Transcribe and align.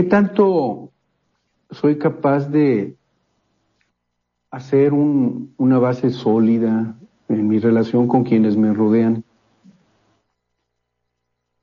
¿Qué 0.00 0.06
tanto 0.06 0.92
soy 1.70 1.98
capaz 1.98 2.48
de 2.48 2.96
hacer 4.50 4.94
una 4.94 5.78
base 5.78 6.08
sólida 6.08 6.96
en 7.28 7.46
mi 7.46 7.58
relación 7.58 8.08
con 8.08 8.24
quienes 8.24 8.56
me 8.56 8.72
rodean? 8.72 9.24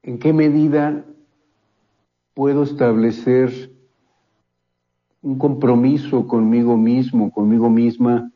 ¿En 0.03 0.19
qué 0.19 0.33
medida 0.33 1.03
puedo 2.35 2.61
establecer 2.61 3.71
un 5.23 5.39
compromiso 5.39 6.27
conmigo 6.27 6.77
mismo, 6.77 7.31
conmigo 7.31 7.71
misma, 7.71 8.31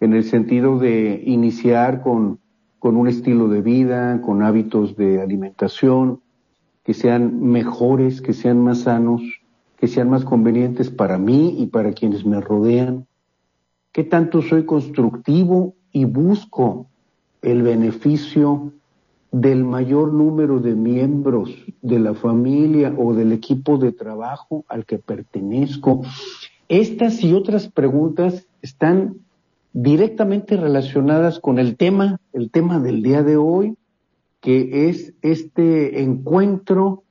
en 0.00 0.14
el 0.14 0.24
sentido 0.24 0.78
de 0.78 1.22
iniciar 1.26 2.00
con, 2.00 2.38
con 2.78 2.96
un 2.96 3.08
estilo 3.08 3.48
de 3.48 3.60
vida, 3.60 4.22
con 4.22 4.42
hábitos 4.42 4.96
de 4.96 5.20
alimentación, 5.20 6.23
que 6.84 6.94
sean 6.94 7.42
mejores, 7.42 8.20
que 8.20 8.34
sean 8.34 8.60
más 8.60 8.80
sanos, 8.80 9.22
que 9.78 9.88
sean 9.88 10.10
más 10.10 10.24
convenientes 10.24 10.90
para 10.90 11.18
mí 11.18 11.56
y 11.58 11.66
para 11.66 11.92
quienes 11.92 12.24
me 12.24 12.40
rodean? 12.40 13.06
¿Qué 13.92 14.04
tanto 14.04 14.42
soy 14.42 14.66
constructivo 14.66 15.74
y 15.92 16.04
busco 16.04 16.86
el 17.42 17.62
beneficio 17.62 18.72
del 19.32 19.64
mayor 19.64 20.12
número 20.12 20.60
de 20.60 20.74
miembros 20.74 21.50
de 21.82 21.98
la 21.98 22.14
familia 22.14 22.94
o 22.96 23.14
del 23.14 23.32
equipo 23.32 23.78
de 23.78 23.92
trabajo 23.92 24.64
al 24.68 24.84
que 24.84 24.98
pertenezco? 24.98 26.02
Estas 26.68 27.22
y 27.22 27.32
otras 27.32 27.68
preguntas 27.68 28.46
están 28.62 29.16
directamente 29.72 30.56
relacionadas 30.56 31.40
con 31.40 31.58
el 31.58 31.76
tema, 31.76 32.20
el 32.32 32.50
tema 32.50 32.78
del 32.78 33.02
día 33.02 33.22
de 33.22 33.36
hoy, 33.36 33.76
que 34.44 34.90
es 34.90 35.14
este 35.22 36.02
encuentro 36.02 37.02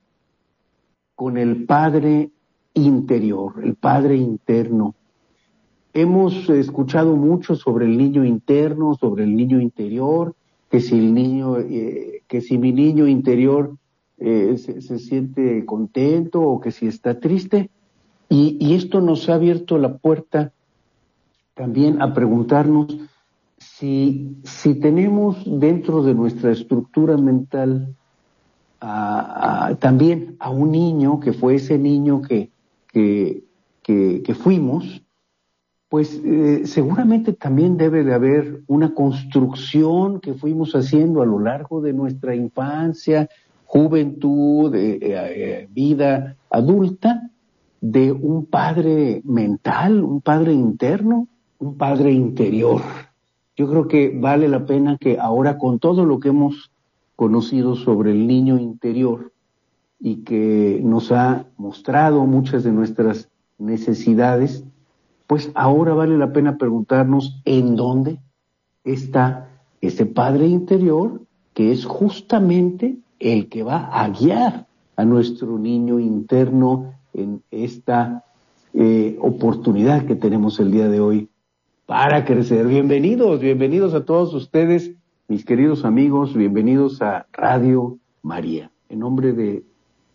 con 1.16 1.36
el 1.36 1.64
Padre 1.64 2.30
interior, 2.74 3.54
el 3.60 3.74
Padre 3.74 4.16
interno. 4.16 4.94
Hemos 5.92 6.48
escuchado 6.48 7.16
mucho 7.16 7.56
sobre 7.56 7.86
el 7.86 7.98
niño 7.98 8.24
interno, 8.24 8.94
sobre 8.94 9.24
el 9.24 9.34
niño 9.34 9.60
interior, 9.60 10.36
que 10.70 10.78
si 10.78 10.96
el 10.96 11.12
niño, 11.12 11.58
eh, 11.58 12.22
que 12.28 12.40
si 12.40 12.56
mi 12.56 12.70
niño 12.70 13.08
interior 13.08 13.76
eh, 14.18 14.56
se, 14.56 15.00
siente 15.00 15.64
contento 15.66 16.40
o 16.40 16.60
que 16.60 16.70
si 16.70 16.86
está 16.86 17.18
triste. 17.18 17.68
Y, 18.28 18.58
y 18.60 18.74
esto 18.74 19.00
nos 19.00 19.28
ha 19.28 19.34
abierto 19.34 19.76
la 19.76 19.96
puerta 19.96 20.52
también 21.54 22.00
a 22.00 22.14
preguntarnos 22.14 22.96
si, 23.84 24.38
si 24.44 24.74
tenemos 24.76 25.42
dentro 25.44 26.02
de 26.02 26.14
nuestra 26.14 26.52
estructura 26.52 27.16
mental 27.18 27.94
también 29.78 30.36
a 30.38 30.50
un 30.50 30.70
niño 30.70 31.20
que 31.20 31.32
fue 31.32 31.54
ese 31.54 31.78
niño 31.78 32.20
que, 32.20 32.50
que, 32.92 34.34
fuimos, 34.34 35.02
pues 35.88 36.20
eh, 36.22 36.62
seguramente 36.66 37.32
también 37.32 37.76
debe 37.76 38.04
de 38.04 38.12
haber 38.12 38.62
una 38.66 38.92
construcción 38.94 40.20
que 40.20 40.34
fuimos 40.34 40.74
haciendo 40.74 41.22
a 41.22 41.26
lo 41.26 41.38
largo 41.38 41.80
de 41.80 41.94
nuestra 41.94 42.34
infancia, 42.34 43.28
juventud, 43.64 44.74
eh, 44.74 44.98
eh, 45.00 45.68
vida 45.70 46.36
adulta, 46.50 47.30
de 47.80 48.12
un 48.12 48.46
padre 48.46 49.22
mental, 49.24 50.02
un 50.02 50.20
padre 50.20 50.52
interno, 50.52 51.28
un 51.58 51.76
padre 51.76 52.12
interior. 52.12 52.82
Yo 53.56 53.68
creo 53.68 53.86
que 53.86 54.16
vale 54.16 54.48
la 54.48 54.66
pena 54.66 54.98
que 54.98 55.18
ahora 55.18 55.58
con 55.58 55.78
todo 55.78 56.04
lo 56.04 56.18
que 56.18 56.28
hemos 56.28 56.72
conocido 57.16 57.76
sobre 57.76 58.10
el 58.10 58.26
niño 58.26 58.58
interior 58.58 59.32
y 60.00 60.24
que 60.24 60.80
nos 60.82 61.12
ha 61.12 61.46
mostrado 61.56 62.26
muchas 62.26 62.64
de 62.64 62.72
nuestras 62.72 63.30
necesidades, 63.58 64.64
pues 65.26 65.50
ahora 65.54 65.94
vale 65.94 66.18
la 66.18 66.32
pena 66.32 66.58
preguntarnos 66.58 67.40
en 67.44 67.76
dónde 67.76 68.18
está 68.82 69.48
ese 69.80 70.06
Padre 70.06 70.46
interior 70.46 71.22
que 71.54 71.70
es 71.70 71.84
justamente 71.84 72.96
el 73.20 73.48
que 73.48 73.62
va 73.62 73.86
a 73.86 74.08
guiar 74.10 74.66
a 74.96 75.04
nuestro 75.04 75.58
niño 75.58 76.00
interno 76.00 76.92
en 77.12 77.42
esta 77.50 78.24
eh, 78.72 79.16
oportunidad 79.20 80.04
que 80.04 80.16
tenemos 80.16 80.58
el 80.58 80.72
día 80.72 80.88
de 80.88 81.00
hoy 81.00 81.28
para 81.86 82.24
crecer. 82.24 82.66
Bienvenidos, 82.66 83.40
bienvenidos 83.40 83.94
a 83.94 84.04
todos 84.04 84.32
ustedes, 84.32 84.92
mis 85.28 85.44
queridos 85.44 85.84
amigos, 85.84 86.34
bienvenidos 86.34 87.02
a 87.02 87.26
Radio 87.32 87.98
María. 88.22 88.70
En 88.88 89.00
nombre 89.00 89.32
de 89.32 89.62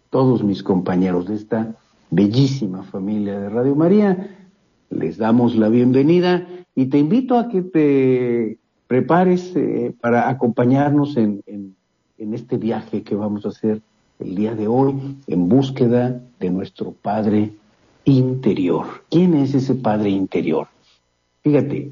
todos 0.09 0.43
mis 0.43 0.63
compañeros 0.63 1.27
de 1.27 1.35
esta 1.35 1.75
bellísima 2.09 2.83
familia 2.83 3.39
de 3.39 3.49
Radio 3.49 3.75
María, 3.75 4.35
les 4.89 5.17
damos 5.17 5.55
la 5.55 5.69
bienvenida 5.69 6.47
y 6.73 6.87
te 6.87 6.97
invito 6.97 7.37
a 7.37 7.49
que 7.49 7.61
te 7.61 8.57
prepares 8.87 9.55
eh, 9.55 9.93
para 10.01 10.27
acompañarnos 10.27 11.17
en, 11.17 11.43
en 11.45 12.33
este 12.33 12.57
viaje 12.57 13.03
que 13.03 13.13
vamos 13.13 13.45
a 13.45 13.49
hacer 13.49 13.81
el 14.17 14.35
día 14.35 14.55
de 14.55 14.67
hoy 14.67 15.17
en 15.27 15.47
búsqueda 15.47 16.19
de 16.39 16.49
nuestro 16.49 16.93
Padre 16.93 17.51
interior. 18.05 18.85
¿Quién 19.11 19.35
es 19.35 19.53
ese 19.53 19.75
Padre 19.75 20.09
interior? 20.09 20.67
Fíjate, 21.41 21.91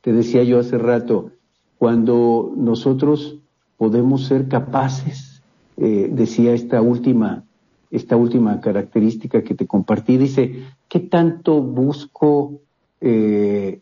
te 0.00 0.12
decía 0.12 0.42
yo 0.44 0.58
hace 0.60 0.78
rato, 0.78 1.32
cuando 1.78 2.52
nosotros 2.56 3.36
podemos 3.76 4.26
ser 4.26 4.48
capaces, 4.48 5.42
eh, 5.76 6.08
decía 6.12 6.52
esta 6.52 6.80
última, 6.80 7.44
esta 7.90 8.16
última 8.16 8.60
característica 8.60 9.42
que 9.42 9.54
te 9.54 9.66
compartí, 9.66 10.16
dice, 10.16 10.64
¿qué 10.88 11.00
tanto 11.00 11.60
busco 11.60 12.60
eh, 13.00 13.80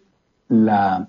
la, 0.49 1.09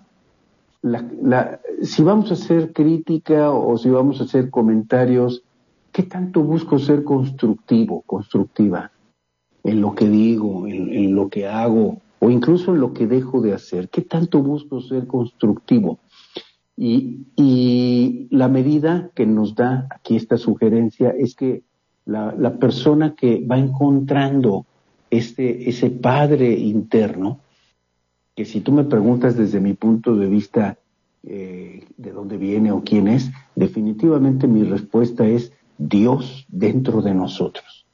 la, 0.81 1.59
si 1.81 2.03
vamos 2.03 2.31
a 2.31 2.33
hacer 2.33 2.73
crítica 2.73 3.51
o 3.51 3.77
si 3.77 3.89
vamos 3.89 4.19
a 4.19 4.23
hacer 4.23 4.49
comentarios, 4.49 5.43
¿qué 5.91 6.03
tanto 6.03 6.41
busco 6.41 6.77
ser 6.79 7.03
constructivo, 7.03 8.01
constructiva 8.01 8.91
en 9.63 9.81
lo 9.81 9.93
que 9.93 10.09
digo, 10.09 10.65
en 10.67 11.13
lo 11.13 11.29
que 11.29 11.47
hago, 11.47 11.97
o 12.19 12.29
incluso 12.29 12.73
en 12.73 12.81
lo 12.81 12.93
que 12.93 13.07
dejo 13.07 13.41
de 13.41 13.53
hacer. 13.53 13.89
¿Qué 13.89 14.01
tanto 14.01 14.41
busco 14.41 14.81
ser 14.81 15.07
constructivo? 15.07 15.99
Y, 16.75 18.27
la 18.31 18.47
medida 18.47 19.11
que 19.15 19.25
nos 19.25 19.55
da 19.55 19.87
aquí 19.89 20.15
esta 20.15 20.37
sugerencia 20.37 21.09
es 21.09 21.35
que 21.35 21.63
la, 22.05 22.33
la 22.37 22.57
persona 22.57 23.15
que 23.15 23.43
va 23.45 23.57
encontrando 23.57 24.65
este, 25.09 25.69
ese 25.69 25.89
padre 25.89 26.51
interno, 26.53 27.39
que 28.35 28.45
si 28.45 28.61
tú 28.61 28.71
me 28.71 28.83
preguntas 28.83 29.35
desde 29.35 29.59
mi 29.59 29.73
punto 29.73 30.15
de 30.15 30.27
vista 30.27 30.77
eh, 31.23 31.85
de 31.97 32.11
dónde 32.11 32.37
viene 32.37 32.71
o 32.71 32.83
quién 32.83 33.07
es, 33.07 33.31
definitivamente 33.55 34.47
mi 34.47 34.63
respuesta 34.63 35.25
es 35.27 35.51
Dios 35.77 36.45
dentro 36.47 37.01
de 37.01 37.13
nosotros. 37.13 37.85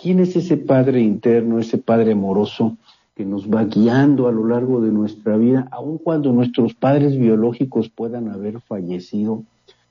¿Quién 0.00 0.20
es 0.20 0.36
ese 0.36 0.56
Padre 0.56 1.00
interno, 1.00 1.58
ese 1.58 1.78
Padre 1.78 2.12
amoroso 2.12 2.76
que 3.18 3.24
nos 3.24 3.50
va 3.50 3.64
guiando 3.64 4.28
a 4.28 4.32
lo 4.32 4.46
largo 4.46 4.80
de 4.80 4.92
nuestra 4.92 5.36
vida, 5.36 5.66
aun 5.72 5.98
cuando 5.98 6.32
nuestros 6.32 6.74
padres 6.74 7.18
biológicos 7.18 7.88
puedan 7.88 8.28
haber 8.28 8.60
fallecido, 8.60 9.42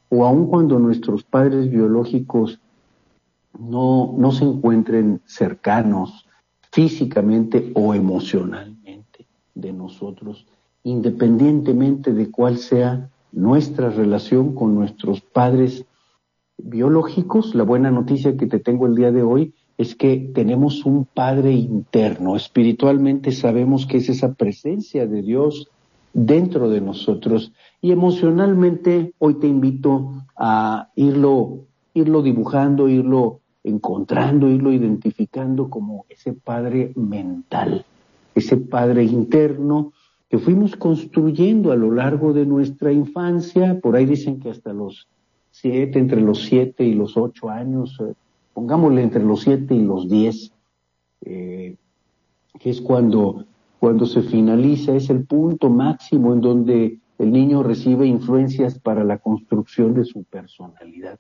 o 0.08 0.26
aun 0.26 0.48
cuando 0.48 0.80
nuestros 0.80 1.26
padres 1.26 1.70
biológicos 1.70 2.62
no, 3.60 4.16
no 4.18 4.32
se 4.32 4.46
encuentren 4.46 5.20
cercanos 5.26 6.26
físicamente 6.72 7.74
o 7.76 7.94
emocionalmente 7.94 9.28
de 9.54 9.74
nosotros, 9.74 10.48
independientemente 10.84 12.14
de 12.14 12.32
cuál 12.32 12.58
sea 12.58 13.10
nuestra 13.34 13.90
relación 13.90 14.56
con 14.56 14.74
nuestros 14.74 15.20
padres 15.20 15.84
biológicos, 16.58 17.56
la 17.56 17.64
buena 17.64 17.92
noticia 17.92 18.38
que 18.38 18.48
te 18.48 18.60
tengo 18.60 18.88
el 18.88 18.96
día 18.96 19.12
de 19.12 19.24
hoy 19.24 19.54
es 19.78 19.96
que 19.96 20.32
tenemos 20.34 20.86
un 20.86 21.06
Padre 21.06 21.52
interno. 21.52 22.36
Espiritualmente 22.36 23.32
sabemos 23.32 23.86
que 23.86 23.98
es 23.98 24.10
esa 24.10 24.34
presencia 24.34 25.06
de 25.06 25.22
Dios 25.22 25.70
dentro 26.14 26.70
de 26.70 26.82
nosotros. 26.82 27.54
Y 27.82 27.92
emocionalmente 27.92 29.14
hoy 29.20 29.36
te 29.36 29.48
invito 29.48 30.24
a 30.36 30.90
irlo, 30.96 31.66
irlo 31.94 32.24
dibujando, 32.24 32.90
irlo 32.90 33.42
encontrando, 33.64 34.50
irlo 34.50 34.74
identificando 34.74 35.70
como 35.70 36.06
ese 36.10 36.34
Padre 36.34 36.92
mental, 36.96 37.86
ese 38.34 38.58
Padre 38.58 39.04
interno 39.04 39.94
que 40.30 40.40
fuimos 40.40 40.76
construyendo 40.76 41.72
a 41.72 41.76
lo 41.76 41.92
largo 41.92 42.34
de 42.34 42.46
nuestra 42.46 42.92
infancia. 42.92 43.80
Por 43.80 43.96
ahí 43.96 44.06
dicen 44.06 44.40
que 44.40 44.50
hasta 44.50 44.74
los 44.74 45.08
siete, 45.52 46.00
entre 46.00 46.22
los 46.22 46.44
siete 46.44 46.84
y 46.84 46.94
los 46.94 47.16
ocho 47.16 47.50
años, 47.50 47.98
eh, 48.02 48.14
pongámosle 48.58 49.04
entre 49.04 49.24
los 49.24 49.42
siete 49.42 49.76
y 49.76 49.84
los 49.84 50.10
diez, 50.10 50.52
eh, 51.22 51.76
que 52.60 52.72
es 52.72 52.82
cuando, 52.82 53.46
cuando 53.80 54.08
se 54.08 54.24
finaliza, 54.24 54.96
es 54.96 55.12
el 55.12 55.26
punto 55.26 55.70
máximo 55.70 56.34
en 56.34 56.42
donde 56.42 56.98
el 57.20 57.32
niño 57.32 57.62
recibe 57.62 58.08
influencias 58.08 58.80
para 58.80 59.04
la 59.04 59.20
construcción 59.20 59.94
de 59.94 60.06
su 60.06 60.24
personalidad. 60.24 61.20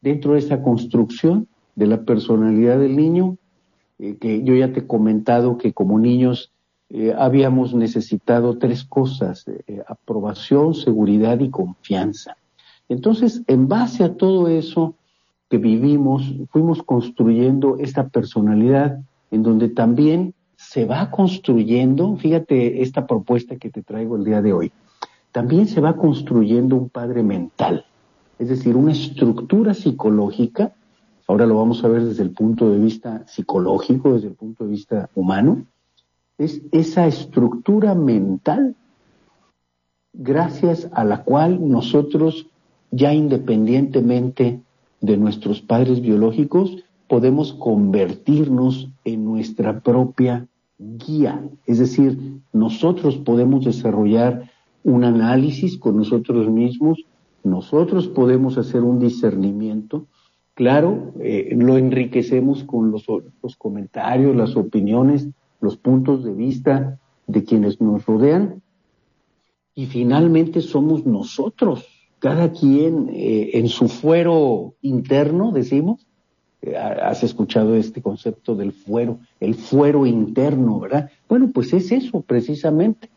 Dentro 0.00 0.32
de 0.32 0.40
esa 0.40 0.60
construcción 0.60 1.46
de 1.76 1.86
la 1.86 2.02
personalidad 2.02 2.80
del 2.80 2.96
niño, 2.96 3.36
eh, 4.00 4.16
que 4.16 4.42
yo 4.42 4.56
ya 4.56 4.72
te 4.72 4.80
he 4.80 4.86
comentado 4.88 5.58
que 5.58 5.72
como 5.72 6.00
niños 6.00 6.50
habíamos 7.16 7.74
necesitado 7.74 8.58
tres 8.58 8.84
cosas, 8.84 9.46
aprobación, 9.86 10.74
seguridad 10.74 11.40
y 11.40 11.48
confianza. 11.48 12.36
Entonces, 12.88 13.42
en 13.46 13.66
base 13.66 14.04
a 14.04 14.14
todo 14.14 14.48
eso 14.48 14.96
que 15.52 15.58
vivimos, 15.58 16.32
fuimos 16.48 16.82
construyendo 16.82 17.76
esta 17.76 18.08
personalidad 18.08 19.02
en 19.30 19.42
donde 19.42 19.68
también 19.68 20.32
se 20.56 20.86
va 20.86 21.10
construyendo, 21.10 22.16
fíjate 22.16 22.80
esta 22.80 23.06
propuesta 23.06 23.56
que 23.56 23.68
te 23.68 23.82
traigo 23.82 24.16
el 24.16 24.24
día 24.24 24.40
de 24.40 24.54
hoy, 24.54 24.72
también 25.30 25.66
se 25.66 25.82
va 25.82 25.94
construyendo 25.94 26.74
un 26.74 26.88
padre 26.88 27.22
mental, 27.22 27.84
es 28.38 28.48
decir, 28.48 28.76
una 28.76 28.92
estructura 28.92 29.74
psicológica, 29.74 30.72
ahora 31.28 31.44
lo 31.44 31.58
vamos 31.58 31.84
a 31.84 31.88
ver 31.88 32.02
desde 32.02 32.22
el 32.22 32.30
punto 32.30 32.70
de 32.70 32.78
vista 32.78 33.22
psicológico, 33.26 34.14
desde 34.14 34.28
el 34.28 34.34
punto 34.34 34.64
de 34.64 34.70
vista 34.70 35.10
humano, 35.14 35.66
es 36.38 36.62
esa 36.72 37.06
estructura 37.06 37.94
mental 37.94 38.74
gracias 40.14 40.88
a 40.94 41.04
la 41.04 41.24
cual 41.24 41.68
nosotros 41.68 42.46
ya 42.90 43.12
independientemente 43.12 44.62
de 45.02 45.16
nuestros 45.18 45.60
padres 45.60 46.00
biológicos, 46.00 46.76
podemos 47.08 47.52
convertirnos 47.52 48.88
en 49.04 49.24
nuestra 49.24 49.80
propia 49.80 50.46
guía. 50.78 51.44
Es 51.66 51.78
decir, 51.78 52.40
nosotros 52.52 53.18
podemos 53.18 53.64
desarrollar 53.64 54.50
un 54.84 55.04
análisis 55.04 55.76
con 55.76 55.96
nosotros 55.98 56.48
mismos, 56.48 57.04
nosotros 57.44 58.08
podemos 58.08 58.56
hacer 58.56 58.82
un 58.82 58.98
discernimiento. 58.98 60.06
Claro, 60.54 61.12
eh, 61.20 61.54
lo 61.58 61.76
enriquecemos 61.76 62.62
con 62.64 62.90
los, 62.92 63.04
los 63.42 63.56
comentarios, 63.56 64.36
las 64.36 64.56
opiniones, 64.56 65.28
los 65.60 65.76
puntos 65.76 66.24
de 66.24 66.32
vista 66.32 67.00
de 67.26 67.42
quienes 67.42 67.80
nos 67.80 68.06
rodean. 68.06 68.62
Y 69.74 69.86
finalmente 69.86 70.60
somos 70.60 71.04
nosotros 71.06 72.01
cada 72.22 72.52
quien 72.52 73.10
eh, 73.12 73.50
en 73.54 73.68
su 73.68 73.88
fuero 73.88 74.74
interno, 74.80 75.50
decimos, 75.50 76.06
eh, 76.62 76.76
has 76.76 77.24
escuchado 77.24 77.74
este 77.74 78.00
concepto 78.00 78.54
del 78.54 78.70
fuero, 78.70 79.18
el 79.40 79.56
fuero 79.56 80.06
interno, 80.06 80.78
¿verdad? 80.78 81.10
Bueno, 81.28 81.50
pues 81.52 81.72
es 81.72 81.90
eso 81.90 82.20
precisamente. 82.20 83.10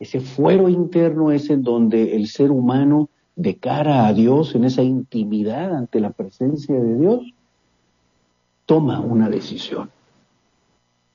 Ese 0.00 0.18
fuero 0.18 0.68
interno 0.68 1.30
es 1.30 1.48
en 1.48 1.62
donde 1.62 2.16
el 2.16 2.26
ser 2.26 2.50
humano, 2.50 3.08
de 3.36 3.54
cara 3.54 4.08
a 4.08 4.12
Dios, 4.12 4.56
en 4.56 4.64
esa 4.64 4.82
intimidad 4.82 5.72
ante 5.72 6.00
la 6.00 6.10
presencia 6.10 6.74
de 6.74 6.98
Dios, 6.98 7.32
toma 8.66 8.98
una 8.98 9.30
decisión, 9.30 9.90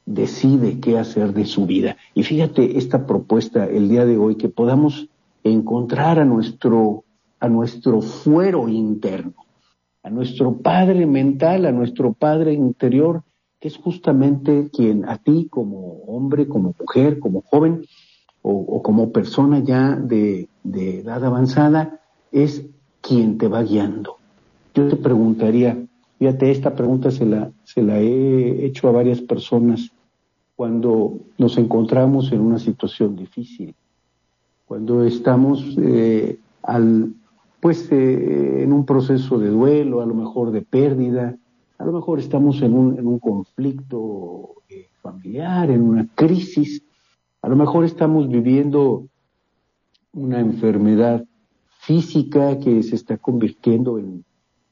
decide 0.05 0.79
qué 0.79 0.97
hacer 0.97 1.33
de 1.33 1.45
su 1.45 1.65
vida. 1.65 1.97
Y 2.13 2.23
fíjate 2.23 2.77
esta 2.77 3.05
propuesta 3.05 3.65
el 3.65 3.89
día 3.89 4.05
de 4.05 4.17
hoy, 4.17 4.35
que 4.35 4.47
podamos 4.47 5.09
encontrar 5.43 6.17
a 6.17 6.25
nuestro 6.25 7.04
a 7.45 7.49
nuestro 7.49 8.01
fuero 8.01 8.67
interno, 8.67 9.45
a 10.01 10.09
nuestro 10.09 10.57
Padre 10.57 11.05
mental, 11.05 11.65
a 11.65 11.71
nuestro 11.71 12.13
Padre 12.13 12.53
interior, 12.53 13.21
que 13.59 13.67
es 13.67 13.77
justamente 13.77 14.69
quien 14.73 15.07
a 15.07 15.19
ti 15.19 15.47
como 15.49 15.99
hombre, 16.07 16.47
como 16.47 16.73
mujer, 16.77 17.19
como 17.19 17.41
joven 17.41 17.85
o, 18.41 18.81
como 18.81 19.11
persona 19.11 19.59
ya 19.59 19.95
de, 19.95 20.49
edad 20.63 21.23
avanzada, 21.23 22.01
es 22.31 22.65
quien 23.01 23.37
te 23.37 23.47
va 23.47 23.61
guiando. 23.61 24.17
Yo 24.73 24.87
te 24.87 24.95
preguntaría, 24.95 25.77
fíjate, 26.17 26.49
esta 26.51 26.75
pregunta 26.75 27.11
se 27.11 27.25
la, 27.25 27.51
se 27.63 27.81
la 27.83 27.99
he 27.99 28.65
hecho 28.65 28.87
a 28.87 28.91
varias 28.91 29.21
personas 29.21 29.91
cuando 30.55 31.19
nos 31.37 31.57
encontramos 31.57 32.31
en 32.31 32.41
una 32.41 32.57
situación 32.57 33.15
difícil, 33.15 33.75
cuando 34.65 35.03
estamos 35.03 35.63
eh, 35.77 36.39
al, 36.63 37.13
pues 37.65 37.91
eh, 37.91 38.61
en 38.61 38.71
un 38.71 38.85
proceso 38.85 39.39
de 39.39 39.49
duelo, 39.49 40.01
a 40.01 40.05
lo 40.05 40.13
mejor 40.13 40.51
de 40.51 40.61
pérdida, 40.61 41.35
a 41.79 41.83
lo 41.83 41.93
mejor 41.93 42.19
estamos 42.19 42.61
en 42.61 42.75
un, 42.75 42.99
en 42.99 43.07
un 43.07 43.17
conflicto 43.17 44.57
eh, 44.69 44.89
familiar, 45.01 45.71
en 45.71 45.81
una 45.81 46.07
crisis, 46.13 46.83
a 47.41 47.49
lo 47.49 47.55
mejor 47.55 47.83
estamos 47.83 48.29
viviendo 48.29 49.07
una 50.13 50.41
enfermedad 50.41 51.25
física 51.79 52.59
que 52.59 52.83
se 52.83 52.93
está 52.93 53.17
convirtiendo 53.17 53.97
en, 53.97 54.23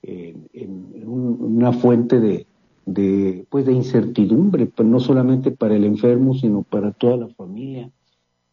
en, 0.04 1.04
una 1.08 1.74
fuente 1.74 2.20
de, 2.20 2.46
de, 2.86 3.48
pues 3.50 3.66
de 3.66 3.74
incertidumbre, 3.74 4.72
no 4.86 5.00
solamente 5.00 5.50
para 5.50 5.76
el 5.76 5.86
enfermo, 5.86 6.36
sino 6.36 6.62
para 6.62 6.92
toda 6.92 7.18
la 7.18 7.28
familia. 7.30 7.90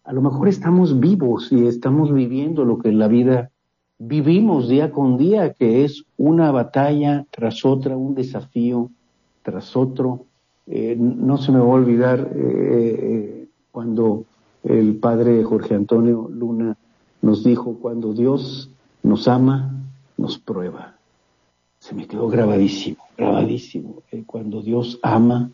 A 0.02 0.14
lo 0.14 0.22
mejor 0.22 0.48
estamos 0.48 0.98
vivos 0.98 1.52
y 1.52 1.66
estamos 1.66 2.10
viviendo 2.10 2.64
lo 2.64 2.78
que 2.78 2.90
la 2.90 3.06
vida 3.06 3.50
vivimos 4.00 4.69
día 4.69 4.91
con 4.91 5.19
día, 5.19 5.52
que 5.52 5.85
es 5.85 6.05
una 6.17 6.50
batalla 6.50 7.26
tras 7.31 7.64
otra, 7.64 7.97
un 7.97 8.14
desafío 8.14 8.90
tras 9.42 9.76
otro. 9.76 10.25
Eh, 10.66 10.97
no 10.99 11.37
se 11.37 11.52
me 11.52 11.59
va 11.59 11.66
a 11.66 11.69
olvidar 11.69 12.21
eh, 12.35 12.35
eh, 12.35 13.49
cuando 13.71 14.25
el 14.64 14.97
padre 14.97 15.45
Jorge 15.45 15.75
Antonio 15.75 16.28
Luna 16.33 16.76
nos 17.23 17.45
dijo, 17.45 17.76
cuando 17.80 18.14
Dios 18.14 18.71
nos 19.02 19.28
ama, 19.28 19.75
nos 20.16 20.38
prueba. 20.38 20.97
Se 21.78 21.95
me 21.95 22.07
quedó 22.07 22.28
grabadísimo, 22.28 22.99
grabadísimo. 23.16 24.02
cuando 24.26 24.62
Dios 24.62 24.99
ama, 25.02 25.50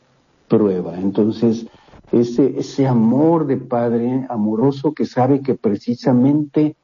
prueba. 0.49 0.99
Entonces, 0.99 1.67
ese, 2.13 2.59
ese 2.59 2.87
amor 2.87 3.47
de 3.47 3.57
padre 3.57 4.25
amoroso 4.29 4.93
que 4.93 5.05
sabe 5.05 5.41
que 5.41 5.55
precisamente 5.55 6.77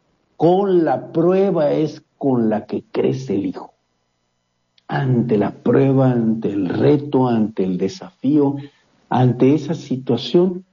con 0.43 0.85
la 0.85 1.13
prueba 1.13 1.71
es 1.71 2.03
con 2.19 2.51
la 2.51 2.67
que 2.67 2.83
crece 2.91 3.37
el 3.37 3.47
hijo. 3.47 3.75
Ante 4.89 5.39
la 5.39 5.53
prueba, 5.53 6.11
ante 6.11 6.51
el 6.51 6.69
reto, 6.69 7.29
ante 7.29 7.63
el 7.63 7.79
desafío, 7.79 8.57
ante 9.09 9.55
esa 9.55 9.75
situación 9.75 10.65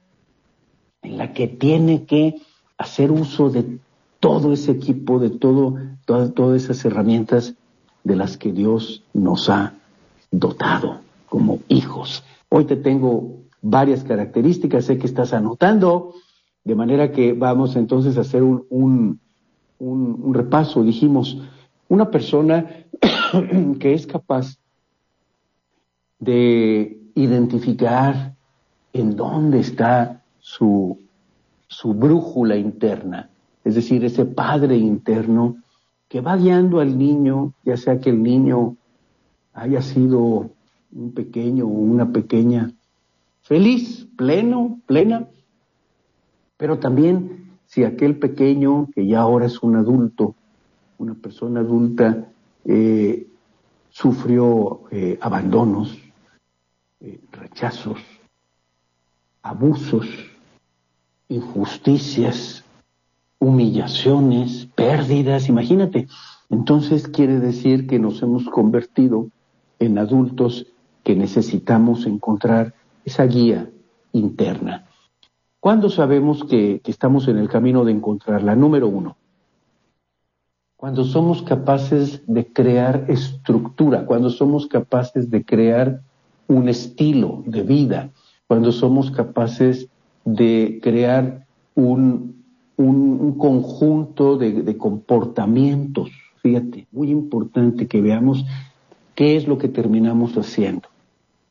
en 1.02 1.18
la 1.18 1.32
que 1.32 1.46
tiene 1.46 2.04
que 2.04 2.42
hacer 2.78 3.12
uso 3.12 3.48
de 3.48 3.78
todo 4.18 4.52
ese 4.54 4.72
equipo, 4.72 5.20
de 5.20 5.30
todo, 5.30 5.76
todas, 6.04 6.34
todas 6.34 6.64
esas 6.64 6.84
herramientas 6.84 7.54
de 8.02 8.16
las 8.16 8.36
que 8.36 8.50
Dios 8.50 9.04
nos 9.14 9.48
ha 9.50 9.74
dotado 10.32 10.98
como 11.28 11.60
hijos. 11.68 12.24
Hoy 12.48 12.64
te 12.64 12.74
tengo 12.74 13.36
varias 13.62 14.02
características, 14.02 14.86
sé 14.86 14.98
que 14.98 15.06
estás 15.06 15.32
anotando, 15.32 16.14
de 16.64 16.74
manera 16.74 17.12
que 17.12 17.34
vamos 17.34 17.76
entonces 17.76 18.18
a 18.18 18.22
hacer 18.22 18.42
un 18.42 18.66
un, 18.68 19.20
repaso, 19.80 20.82
dijimos, 20.82 21.38
una 21.88 22.10
persona 22.10 22.66
que 23.80 23.94
es 23.94 24.06
capaz 24.06 24.58
de 26.18 27.00
identificar 27.14 28.34
en 28.92 29.16
dónde 29.16 29.60
está 29.60 30.22
su, 30.38 30.98
su 31.66 31.94
brújula 31.94 32.56
interna, 32.56 33.30
es 33.64 33.74
decir, 33.74 34.04
ese 34.04 34.24
padre 34.24 34.76
interno 34.76 35.56
que 36.08 36.20
va 36.20 36.36
guiando 36.36 36.80
al 36.80 36.98
niño, 36.98 37.54
ya 37.64 37.76
sea 37.76 38.00
que 38.00 38.10
el 38.10 38.22
niño 38.22 38.76
haya 39.54 39.80
sido 39.80 40.50
un 40.92 41.12
pequeño 41.12 41.66
o 41.66 41.68
una 41.68 42.12
pequeña 42.12 42.72
feliz, 43.42 44.08
pleno, 44.16 44.80
plena, 44.86 45.28
pero 46.56 46.78
también 46.78 47.39
si 47.70 47.84
aquel 47.84 48.18
pequeño, 48.18 48.88
que 48.92 49.06
ya 49.06 49.20
ahora 49.20 49.46
es 49.46 49.62
un 49.62 49.76
adulto, 49.76 50.34
una 50.98 51.14
persona 51.14 51.60
adulta, 51.60 52.26
eh, 52.64 53.28
sufrió 53.90 54.82
eh, 54.90 55.16
abandonos, 55.20 55.96
eh, 56.98 57.20
rechazos, 57.30 58.00
abusos, 59.42 60.08
injusticias, 61.28 62.64
humillaciones, 63.38 64.66
pérdidas, 64.74 65.48
imagínate. 65.48 66.08
Entonces 66.48 67.06
quiere 67.06 67.38
decir 67.38 67.86
que 67.86 68.00
nos 68.00 68.20
hemos 68.20 68.48
convertido 68.48 69.28
en 69.78 69.96
adultos 69.98 70.66
que 71.04 71.14
necesitamos 71.14 72.04
encontrar 72.04 72.74
esa 73.04 73.26
guía 73.26 73.70
interna. 74.12 74.89
¿Cuándo 75.60 75.90
sabemos 75.90 76.44
que, 76.44 76.80
que 76.82 76.90
estamos 76.90 77.28
en 77.28 77.36
el 77.38 77.48
camino 77.48 77.84
de 77.84 77.92
encontrarla? 77.92 78.56
Número 78.56 78.88
uno, 78.88 79.16
cuando 80.76 81.04
somos 81.04 81.42
capaces 81.42 82.22
de 82.26 82.50
crear 82.50 83.04
estructura, 83.08 84.06
cuando 84.06 84.30
somos 84.30 84.66
capaces 84.66 85.30
de 85.30 85.44
crear 85.44 86.00
un 86.48 86.68
estilo 86.68 87.42
de 87.46 87.62
vida, 87.62 88.10
cuando 88.46 88.72
somos 88.72 89.10
capaces 89.10 89.88
de 90.24 90.80
crear 90.82 91.46
un, 91.74 92.42
un, 92.76 93.38
conjunto 93.38 94.36
de, 94.36 94.76
comportamientos. 94.76 96.10
Fíjate, 96.42 96.86
muy 96.90 97.10
importante 97.10 97.86
que 97.86 98.00
veamos 98.00 98.44
qué 99.14 99.36
es 99.36 99.46
lo 99.46 99.58
que 99.58 99.68
terminamos 99.68 100.36
haciendo, 100.36 100.88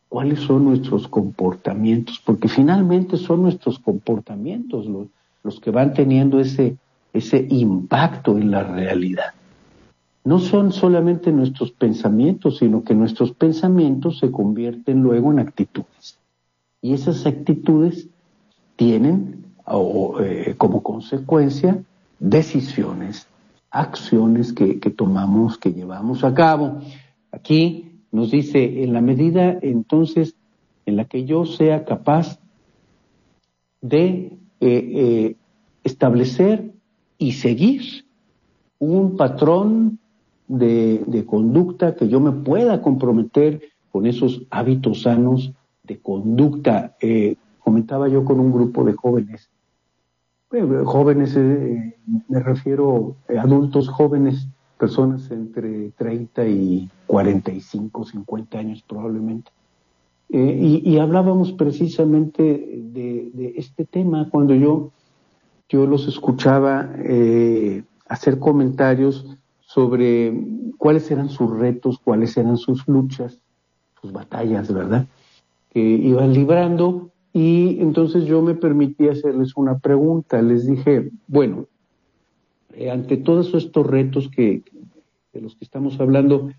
cuáles 0.10 0.40
son 0.40 0.66
nuestros 0.66 1.08
comportamientos, 1.08 2.22
porque 2.26 2.48
finalmente 2.48 3.16
son 3.18 3.44
nuestros 3.44 3.80
comportamientos 3.80 4.88
los, 4.88 5.08
los 5.44 5.60
que 5.60 5.72
van 5.72 5.94
teniendo 5.94 6.40
ese, 6.40 6.78
ese 7.14 7.48
impacto 7.50 8.38
en 8.38 8.52
la 8.52 8.64
realidad. 8.64 9.34
No 10.26 10.40
son 10.40 10.74
solamente 10.74 11.32
nuestros 11.32 11.72
pensamientos, 11.72 12.58
sino 12.58 12.84
que 12.84 12.94
nuestros 12.94 13.32
pensamientos 13.32 14.20
se 14.20 14.32
convierten 14.32 15.02
luego 15.02 15.32
en 15.32 15.40
actitudes. 15.40 16.18
Y 16.82 16.94
esas 16.94 17.26
actitudes 17.26 18.08
tienen 18.76 19.46
eh, 20.22 20.56
como 20.58 20.82
consecuencia 20.82 21.84
decisiones, 22.20 23.28
acciones 23.72 24.52
que, 24.54 24.76
tomamos, 24.90 25.58
que 25.58 25.72
llevamos 25.72 26.24
a 26.24 26.34
cabo. 26.34 26.80
Aquí 27.32 27.89
nos 28.12 28.32
dice, 28.32 28.84
en 28.84 28.94
la 28.94 29.02
medida 29.02 29.58
entonces 29.62 30.36
en 30.86 30.96
la 30.96 31.06
que 31.06 31.26
yo 31.26 31.46
sea 31.46 31.86
capaz 31.86 32.40
de 33.82 34.10
eh, 34.10 34.38
eh, 34.62 35.36
establecer 35.84 36.74
y 37.18 37.34
seguir 37.34 38.06
un 38.80 39.16
patrón 39.18 40.00
de, 40.48 41.24
conducta 41.28 41.96
que 41.96 42.08
yo 42.08 42.20
me 42.20 42.32
pueda 42.32 42.82
comprometer 42.82 43.62
con 43.92 44.06
esos 44.08 44.44
hábitos 44.50 45.04
sanos 45.04 45.54
de 45.84 46.00
conducta. 46.00 46.96
comentaba 47.60 48.08
yo 48.08 48.26
con 48.26 48.40
un 48.40 48.52
grupo 48.52 48.84
de 48.84 48.94
jóvenes 48.94 49.50
jóvenes, 50.86 51.36
eh, 51.36 51.96
me 52.28 52.40
refiero 52.40 53.16
a 53.28 53.34
eh, 53.34 53.40
adultos 53.40 53.88
jóvenes, 53.88 54.48
personas 54.80 55.30
entre 55.30 55.92
30 55.92 56.48
y 56.48 56.90
45, 57.06 58.06
50 58.06 58.58
años 58.58 58.84
probablemente. 58.88 59.52
Eh, 60.30 60.82
y, 60.84 60.98
hablábamos 60.98 61.52
precisamente 61.54 62.44
de, 62.44 63.54
este 63.58 63.86
tema 63.86 64.30
cuando 64.30 64.54
yo, 64.56 64.92
yo 65.68 65.88
los 65.88 66.08
escuchaba 66.08 66.90
hacer 68.08 68.40
comentarios 68.40 69.26
sobre 69.60 70.34
cuáles 70.78 71.10
eran 71.12 71.30
sus 71.30 71.50
retos, 71.52 72.00
cuáles 72.04 72.36
eran 72.38 72.58
sus 72.58 72.88
luchas, 72.88 73.40
sus 74.02 74.12
batallas, 74.12 74.74
¿verdad? 74.74 75.06
Que 75.72 75.80
iban 75.80 76.34
librando 76.34 77.12
y 77.34 77.80
entonces 77.80 78.26
yo 78.26 78.42
me 78.42 78.56
permití 78.56 79.08
hacerles 79.08 79.56
una 79.56 79.78
pregunta. 79.78 80.42
Les 80.42 80.66
dije, 80.66 81.12
bueno, 81.28 81.68
eh, 82.74 82.92
ante 82.92 83.18
todos 83.18 83.54
estos 83.54 83.86
retos 83.86 84.30
que, 84.30 84.64
de 85.34 85.42
los 85.42 85.56
que 85.56 85.66
estamos 85.66 86.00
hablando, 86.00 86.50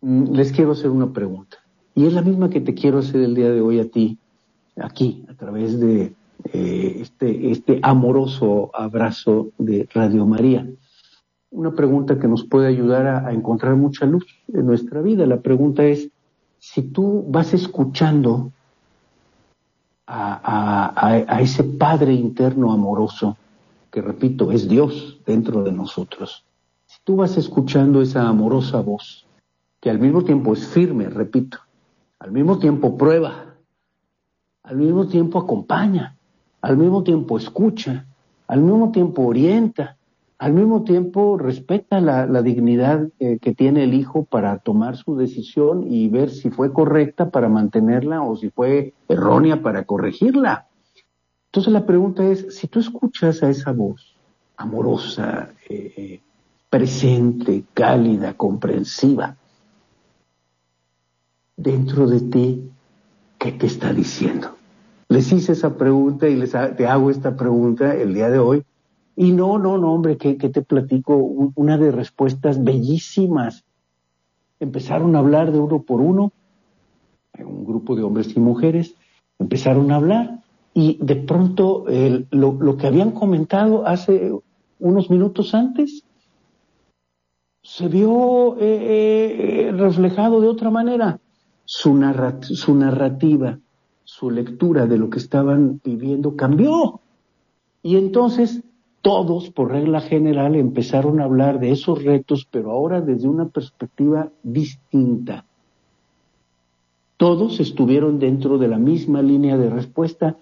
mm, 0.00 0.32
les 0.32 0.52
quiero 0.52 0.72
hacer 0.72 0.90
una 0.90 1.12
pregunta. 1.12 1.58
Y 1.94 2.06
es 2.06 2.12
la 2.12 2.22
misma 2.22 2.50
que 2.50 2.60
te 2.60 2.74
quiero 2.74 2.98
hacer 2.98 3.20
el 3.20 3.34
día 3.34 3.50
de 3.50 3.60
hoy 3.60 3.80
a 3.80 3.90
ti, 3.90 4.18
aquí, 4.76 5.24
a 5.28 5.34
través 5.34 5.78
de 5.78 6.14
eh, 6.52 6.96
este, 7.00 7.50
este 7.50 7.78
amoroso 7.82 8.70
abrazo 8.74 9.50
de 9.58 9.88
Radio 9.92 10.26
María. 10.26 10.66
Una 11.50 11.72
pregunta 11.72 12.18
que 12.18 12.28
nos 12.28 12.44
puede 12.44 12.68
ayudar 12.68 13.06
a 13.26 13.32
encontrar 13.32 13.76
mucha 13.76 14.06
luz 14.06 14.24
en 14.48 14.64
nuestra 14.66 15.02
vida. 15.02 15.26
La 15.26 15.40
pregunta 15.40 15.84
es, 15.84 16.08
si 16.58 16.82
tú 16.82 17.24
vas 17.28 17.52
escuchando 17.52 18.52
a, 20.06 21.38
ese 21.40 21.64
Padre 21.64 22.12
interno 22.12 22.72
amoroso, 22.72 23.36
que 23.92 24.00
repito, 24.00 24.50
es 24.50 24.68
Dios 24.68 25.20
dentro 25.26 25.62
de 25.62 25.70
nosotros. 25.70 26.46
Si 26.86 26.98
tú 27.04 27.16
vas 27.16 27.36
escuchando 27.36 28.00
esa 28.00 28.26
amorosa 28.26 28.80
voz, 28.80 29.26
que 29.80 29.90
al 29.90 29.98
mismo 29.98 30.24
tiempo 30.24 30.54
es 30.54 30.66
firme, 30.66 31.10
repito, 31.10 31.58
al 32.18 32.32
mismo 32.32 32.58
tiempo 32.58 32.96
prueba, 32.96 33.54
al 34.62 34.76
mismo 34.78 35.06
tiempo 35.06 35.38
acompaña, 35.38 36.16
al 36.62 36.78
mismo 36.78 37.02
tiempo 37.02 37.36
escucha, 37.36 38.06
al 38.46 38.62
mismo 38.62 38.92
tiempo 38.92 39.26
orienta, 39.26 39.98
al 40.38 40.54
mismo 40.54 40.84
tiempo 40.84 41.36
respeta 41.36 42.00
la, 42.00 42.42
dignidad 42.42 43.08
eh, 43.18 43.38
que 43.40 43.54
tiene 43.54 43.84
el 43.84 43.92
hijo 43.92 44.24
para 44.24 44.58
tomar 44.58 44.96
su 44.96 45.16
decisión 45.16 45.84
y 45.86 46.08
ver 46.08 46.30
si 46.30 46.50
fue 46.50 46.72
correcta 46.72 47.30
para 47.30 47.48
mantenerla 47.48 48.22
o 48.22 48.36
si 48.36 48.48
fue 48.48 48.94
errónea 49.08 49.62
para 49.62 49.84
corregirla. 49.84 50.66
Entonces 51.52 51.70
la 51.74 51.84
pregunta 51.84 52.24
es, 52.24 52.56
si 52.56 52.66
tú 52.66 52.80
escuchas 52.80 53.42
a 53.42 53.50
esa 53.50 53.72
voz 53.72 54.16
amorosa, 54.56 55.50
eh, 55.68 56.18
presente, 56.70 57.64
cálida, 57.74 58.32
comprensiva, 58.32 59.36
dentro 61.54 62.06
de 62.06 62.20
ti, 62.22 62.70
¿qué 63.36 63.52
te 63.52 63.66
está 63.66 63.92
diciendo? 63.92 64.56
Les 65.10 65.30
hice 65.30 65.52
esa 65.52 65.76
pregunta 65.76 66.26
y 66.26 66.36
les 66.36 66.52
te 66.52 66.86
hago 66.86 67.10
esta 67.10 67.36
pregunta 67.36 67.94
el 67.96 68.14
día 68.14 68.30
de 68.30 68.38
hoy 68.38 68.64
y 69.14 69.32
no, 69.32 69.58
no, 69.58 69.76
no, 69.76 69.92
hombre, 69.92 70.16
que, 70.16 70.34
te 70.34 70.62
platico 70.62 71.16
una 71.16 71.76
de 71.76 71.90
respuestas 71.90 72.64
bellísimas. 72.64 73.66
Empezaron 74.58 75.16
a 75.16 75.18
hablar 75.18 75.52
de 75.52 75.58
uno 75.58 75.82
por 75.82 76.00
uno, 76.00 76.32
un 77.38 77.66
grupo 77.66 77.94
de 77.94 78.04
hombres 78.04 78.34
y 78.34 78.40
mujeres, 78.40 78.94
empezaron 79.38 79.92
a 79.92 79.96
hablar 79.96 80.41
y 80.74 80.98
de 81.00 81.16
pronto 81.16 81.84
lo, 82.30 82.76
que 82.76 82.86
habían 82.86 83.12
comentado 83.12 83.86
hace 83.86 84.32
unos 84.78 85.10
minutos 85.10 85.54
antes 85.54 86.04
se 87.62 87.88
vio 87.88 88.56
eh, 88.58 89.68
eh, 89.68 89.72
reflejado 89.72 90.40
de 90.40 90.48
otra 90.48 90.70
manera. 90.70 91.20
Su, 91.64 91.98
su 92.42 92.74
narrativa, 92.74 93.58
su 94.02 94.30
lectura 94.30 94.86
de 94.86 94.98
lo 94.98 95.08
que 95.08 95.18
estaban 95.18 95.80
viviendo 95.82 96.36
cambió. 96.36 97.00
Y 97.82 97.96
entonces 97.96 98.62
todos, 99.00 99.50
por 99.50 99.70
regla 99.70 100.00
general, 100.00 100.56
empezaron 100.56 101.20
a 101.20 101.24
hablar 101.24 101.60
de 101.60 101.70
esos 101.70 102.02
retos, 102.02 102.46
pero 102.50 102.72
ahora 102.72 103.00
desde 103.00 103.28
una 103.28 103.48
perspectiva 103.48 104.30
distinta. 104.42 105.46
Todos 107.16 107.60
estuvieron 107.60 108.18
dentro 108.18 108.58
de 108.58 108.68
la 108.68 108.78
misma 108.78 109.22
línea 109.22 109.56
de 109.56 109.70
respuesta 109.70 110.36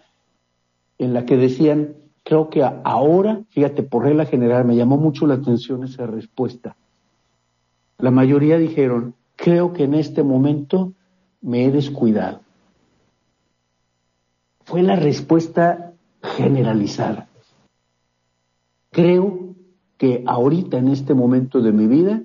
en 1.00 1.14
la 1.14 1.24
que 1.24 1.38
decían, 1.38 1.94
creo 2.24 2.50
que 2.50 2.62
ahora, 2.62 3.42
fíjate, 3.48 3.82
por 3.82 4.04
regla 4.04 4.26
general, 4.26 4.66
me 4.66 4.76
llamó 4.76 4.98
mucho 4.98 5.26
la 5.26 5.34
atención 5.34 5.82
esa 5.82 6.06
respuesta. 6.06 6.76
La 7.96 8.10
mayoría 8.10 8.58
dijeron, 8.58 9.14
creo 9.34 9.72
que 9.72 9.84
en 9.84 9.94
este 9.94 10.22
momento 10.22 10.92
me 11.40 11.64
he 11.64 11.70
descuidado. 11.70 12.40
Fue 14.66 14.82
la 14.82 14.96
respuesta 14.96 15.94
generalizada. 16.22 17.28
Creo 18.90 19.54
que 19.96 20.22
ahorita, 20.26 20.76
en 20.76 20.88
este 20.88 21.14
momento 21.14 21.62
de 21.62 21.72
mi 21.72 21.86
vida, 21.86 22.22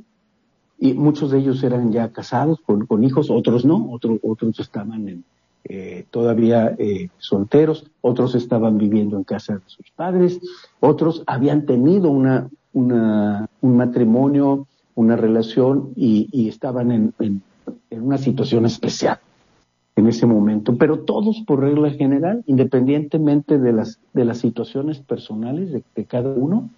y 0.78 0.94
muchos 0.96 1.32
de 1.32 1.40
ellos 1.40 1.64
eran 1.64 1.94
ya 1.94 2.12
casados 2.12 2.60
con, 2.60 3.04
hijos, 3.06 3.30
otros 3.30 3.64
no, 3.64 3.90
otros, 3.90 4.20
otros 4.22 4.60
estaban 4.60 5.26
eh, 5.68 6.06
todavía 6.12 6.76
eh, 6.78 7.10
solteros, 7.18 7.90
otros 8.02 8.36
estaban 8.36 8.78
viviendo 8.78 9.18
en 9.18 9.24
casa 9.24 9.56
de 9.56 9.62
sus 9.68 9.90
padres, 9.92 10.40
otros 10.80 11.24
habían 11.26 11.66
tenido 11.66 12.10
una, 12.10 12.50
una 12.74 13.50
un 13.62 13.78
matrimonio, 13.78 14.68
una 14.94 15.16
relación 15.16 15.92
y, 15.96 16.48
estaban 16.48 16.92
en, 16.92 17.14
en, 17.20 17.42
una 17.92 18.18
situación 18.18 18.66
especial 18.66 19.20
en 19.96 20.08
ese 20.08 20.26
momento, 20.26 20.76
pero 20.78 21.00
todos 21.00 21.42
por 21.48 21.62
regla 21.62 21.90
general, 21.92 22.44
independientemente 22.48 23.58
de 23.58 23.74
las, 23.74 24.00
de 24.14 24.26
las 24.26 24.40
situaciones 24.40 25.00
personales 25.00 25.72
de, 25.72 26.06
cada 26.06 26.30
uno, 26.30 26.70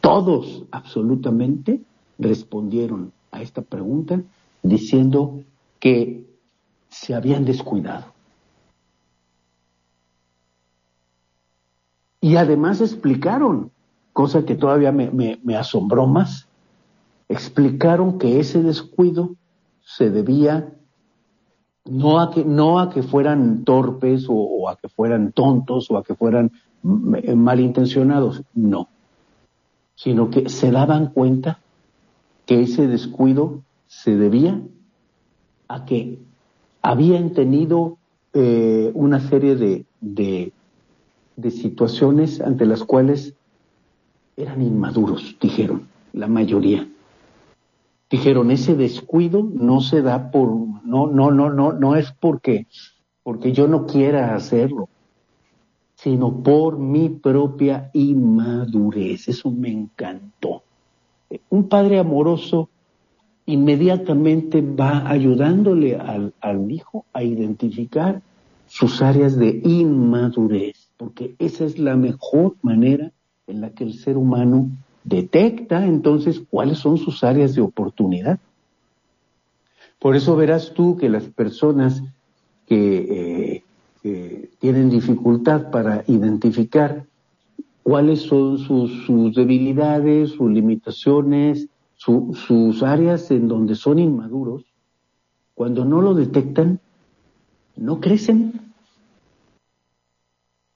todos 0.00 0.64
absolutamente 0.70 1.80
respondieron 2.18 3.12
a 3.30 3.42
esta 3.42 3.62
pregunta 3.62 4.22
diciendo 4.62 5.40
que 5.78 6.24
se 6.88 7.14
habían 7.14 7.44
descuidado. 7.44 8.13
Y 12.24 12.36
además 12.36 12.80
explicaron, 12.80 13.70
cosa 14.14 14.46
que 14.46 14.54
todavía 14.54 14.92
me, 14.92 15.56
asombró 15.58 16.06
más, 16.06 16.48
explicaron 17.28 18.16
que 18.18 18.40
ese 18.40 18.62
descuido 18.62 19.36
se 19.82 20.08
debía 20.08 20.72
no 21.84 22.22
a 22.22 22.30
que, 22.30 22.42
no 22.42 22.78
a 22.78 22.88
que 22.88 23.02
fueran 23.02 23.64
torpes 23.64 24.24
o, 24.26 24.70
a 24.70 24.76
que 24.76 24.88
fueran 24.88 25.32
tontos 25.32 25.90
o 25.90 25.98
a 25.98 26.02
que 26.02 26.14
fueran 26.14 26.50
malintencionados, 26.82 28.42
no, 28.54 28.88
sino 29.94 30.30
que 30.30 30.48
se 30.48 30.70
daban 30.70 31.08
cuenta 31.08 31.58
que 32.46 32.62
ese 32.62 32.86
descuido 32.86 33.60
se 33.86 34.16
debía 34.16 34.62
a 35.68 35.84
que 35.84 36.20
habían 36.80 37.34
tenido 37.34 37.98
eh, 38.32 38.90
una 38.94 39.20
serie 39.20 39.56
de, 40.00 40.52
de 41.36 41.50
situaciones 41.50 42.40
ante 42.40 42.66
las 42.66 42.84
cuales 42.84 43.34
eran 44.36 44.62
inmaduros, 44.62 45.36
dijeron, 45.40 45.88
la 46.12 46.26
mayoría. 46.26 46.88
Dijeron, 48.10 48.50
ese 48.50 48.74
descuido 48.76 49.42
no 49.42 49.80
se 49.80 50.02
da 50.02 50.30
por, 50.30 50.48
no, 50.84 51.06
no, 51.06 51.30
no, 51.30 51.50
no, 51.50 51.72
no 51.72 51.96
es 51.96 52.12
porque, 52.12 52.66
porque 53.22 53.52
yo 53.52 53.66
no 53.66 53.86
quiera 53.86 54.34
hacerlo, 54.34 54.88
sino 55.96 56.42
por 56.42 56.78
mi 56.78 57.08
propia 57.08 57.90
inmadurez. 57.92 59.28
Eso 59.28 59.50
me 59.50 59.70
encantó. 59.70 60.62
Un 61.48 61.68
padre 61.68 61.98
amoroso 61.98 62.68
inmediatamente 63.46 64.60
va 64.60 65.08
ayudándole 65.08 65.96
al, 65.96 66.70
hijo 66.70 67.04
a 67.12 67.22
identificar 67.22 68.22
sus 68.66 69.02
áreas 69.02 69.36
de 69.36 69.60
inmadurez, 69.64 70.90
porque 71.04 71.34
esa 71.38 71.66
es 71.66 71.78
la 71.78 71.96
mejor 71.96 72.54
manera 72.62 73.12
en 73.46 73.60
la 73.60 73.68
que 73.68 73.84
el 73.84 73.92
ser 73.92 74.16
humano 74.16 74.70
detecta 75.04 75.84
entonces 75.84 76.40
cuáles 76.48 76.78
son 76.78 76.96
sus 76.96 77.22
áreas 77.22 77.54
de 77.54 77.60
oportunidad. 77.60 78.38
Por 79.98 80.16
eso 80.16 80.34
verás 80.34 80.72
tú 80.72 80.96
que 80.96 81.10
las 81.10 81.24
personas 81.24 82.02
que, 82.66 83.62
eh, 84.02 84.50
tienen 84.58 84.88
dificultad 84.88 85.70
para 85.70 86.04
identificar 86.06 87.04
cuáles 87.82 88.22
son 88.22 88.56
sus, 88.56 89.04
sus 89.04 89.34
debilidades, 89.34 90.30
sus 90.30 90.50
limitaciones, 90.50 91.68
sus 91.96 92.82
áreas 92.82 93.30
en 93.30 93.46
donde 93.46 93.74
son 93.74 93.98
inmaduros, 93.98 94.64
cuando 95.54 95.84
no 95.84 96.00
lo 96.00 96.14
detectan, 96.14 96.80
no 97.76 98.00
crecen. 98.00 98.73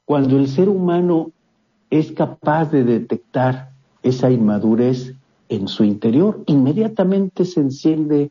Cuando 0.09 0.39
el 0.39 0.49
ser 0.49 0.71
humano 0.71 1.33
es 1.91 2.13
capaz 2.13 2.73
de 2.73 2.83
detectar 2.83 3.73
esa 4.03 4.31
inmadurez 4.31 5.15
en 5.51 5.69
su 5.69 5.85
interior, 5.85 6.45
inmediatamente 6.47 7.45
se 7.45 7.61
enciende 7.61 8.31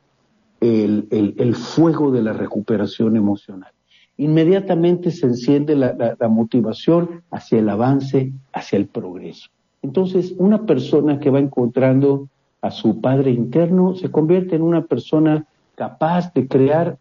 el, 0.60 1.56
fuego 1.56 2.10
de 2.10 2.24
la 2.24 2.34
recuperación 2.34 3.16
emocional. 3.16 3.72
Inmediatamente 4.18 5.12
se 5.12 5.28
enciende 5.28 5.76
la 5.76 6.28
motivación 6.28 7.22
hacia 7.30 7.60
el 7.60 7.70
avance, 7.70 8.34
hacia 8.54 8.78
el 8.78 8.88
progreso. 8.88 9.50
Entonces, 9.84 10.34
una 10.40 10.66
persona 10.66 11.20
que 11.20 11.30
va 11.30 11.38
encontrando 11.38 12.28
a 12.60 12.72
su 12.72 13.02
padre 13.02 13.30
interno, 13.30 13.94
se 13.94 14.10
convierte 14.10 14.56
en 14.56 14.64
una 14.64 14.86
persona 14.86 15.46
capaz 15.76 16.34
de 16.34 16.48
crear 16.48 16.98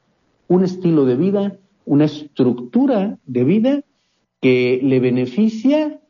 un 0.49 0.64
estilo 0.64 1.06
de 1.06 1.16
vida, 1.16 1.56
una 1.86 2.04
estructura 2.04 3.17
de 3.25 3.45
vida 3.45 3.82
que 4.41 4.81
le 4.83 5.01
beneficia 5.01 6.01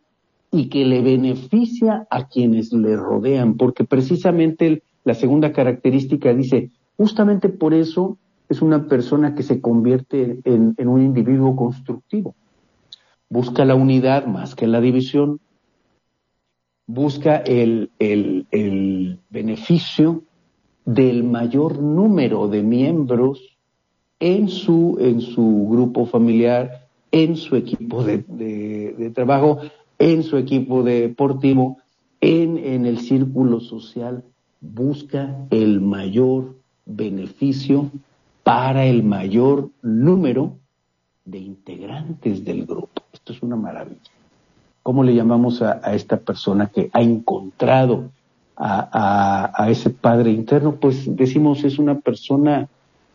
y 0.50 0.68
que 0.68 0.84
le 0.84 1.02
beneficia 1.02 2.06
a 2.10 2.28
quienes 2.28 2.72
le 2.72 2.96
rodean, 2.96 3.56
porque 3.56 3.84
precisamente 3.84 4.82
la 5.04 5.14
segunda 5.14 5.52
característica 5.52 6.32
dice, 6.34 6.70
justamente 6.96 7.48
por 7.48 7.74
eso 7.74 8.18
es 8.48 8.62
una 8.62 8.86
persona 8.86 9.34
que 9.34 9.42
se 9.42 9.60
convierte 9.60 10.38
en, 10.44 10.88
un 10.88 11.02
individuo 11.02 11.56
constructivo. 11.56 12.34
Busca 13.28 13.64
la 13.64 13.74
unidad 13.74 14.26
más 14.26 14.54
que 14.54 14.66
la 14.66 14.80
división, 14.80 15.40
busca 16.86 17.36
el, 17.38 17.90
beneficio 19.30 20.22
del 20.84 21.24
mayor 21.24 21.80
número 21.80 22.46
de 22.48 22.62
miembros 22.62 23.58
en 24.20 24.48
su, 24.48 24.96
en 25.00 25.20
su 25.20 25.68
grupo 25.68 26.06
familiar, 26.06 26.85
en 27.10 27.36
su 27.36 27.56
equipo 27.56 28.02
de, 28.04 29.12
trabajo, 29.14 29.60
en 29.98 30.22
su 30.22 30.36
equipo 30.36 30.82
deportivo, 30.82 31.78
en, 32.20 32.58
en 32.58 32.86
el 32.86 32.98
círculo 32.98 33.60
social, 33.60 34.24
busca 34.60 35.36
el 35.50 35.80
mayor 35.80 36.56
beneficio 36.84 37.90
para 38.42 38.86
el 38.86 39.02
mayor 39.02 39.70
número 39.82 40.56
de 41.24 41.38
integrantes 41.38 42.44
del 42.44 42.64
grupo. 42.64 43.02
Esto 43.12 43.32
es 43.32 43.42
una 43.42 43.56
maravilla. 43.56 44.00
¿Cómo 44.82 45.02
le 45.02 45.14
llamamos 45.14 45.62
a, 45.62 45.80
esta 45.94 46.16
persona 46.16 46.68
que 46.68 46.88
ha 46.92 47.02
encontrado 47.02 48.10
a, 48.56 49.66
ese 49.68 49.90
padre 49.90 50.30
interno? 50.30 50.76
Pues 50.76 51.04
decimos 51.16 51.64
es 51.64 51.80
una 51.80 51.98
persona 51.98 52.68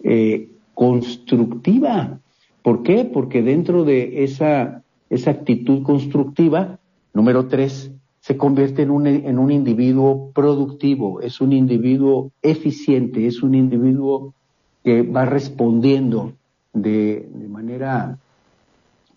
eh, 0.04 0.50
constructiva. 0.74 2.20
¿Por 2.64 2.84
qué? 2.84 3.06
Porque 3.06 3.42
dentro 3.42 3.84
de 3.84 4.24
esa, 4.24 4.84
esa 5.10 5.32
actitud 5.32 5.84
constructiva, 5.84 6.80
número 7.14 7.48
tres, 7.48 7.92
se 8.20 8.38
convierte 8.38 8.84
en 8.84 8.92
un, 8.92 9.08
en 9.08 9.40
un 9.40 9.52
individuo 9.52 10.32
productivo, 10.34 11.22
es 11.22 11.42
un 11.42 11.54
individuo 11.54 12.32
eficiente, 12.42 13.26
es 13.26 13.42
un 13.42 13.56
individuo 13.56 14.36
que 14.84 15.02
va 15.02 15.26
respondiendo 15.26 16.34
de, 16.72 17.28
de 17.34 17.48
manera 17.48 18.20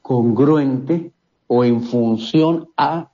congruente 0.01 1.13
o 1.47 1.65
en 1.65 1.83
función 1.83 2.69
a 2.77 3.11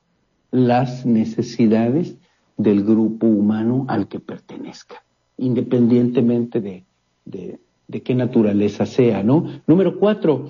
las 0.53 1.07
necesidades 1.07 2.17
del 2.57 2.85
grupo 2.85 3.27
humano 3.27 3.85
al 3.89 4.07
que 4.09 4.21
pertenezca, 4.21 5.03
independientemente 5.39 6.61
de, 6.61 6.85
de, 7.25 7.59
qué 7.91 8.15
naturaleza 8.15 8.87
sea, 8.87 9.23
¿no? 9.23 9.47
Número 9.67 9.99
cuatro, 9.99 10.49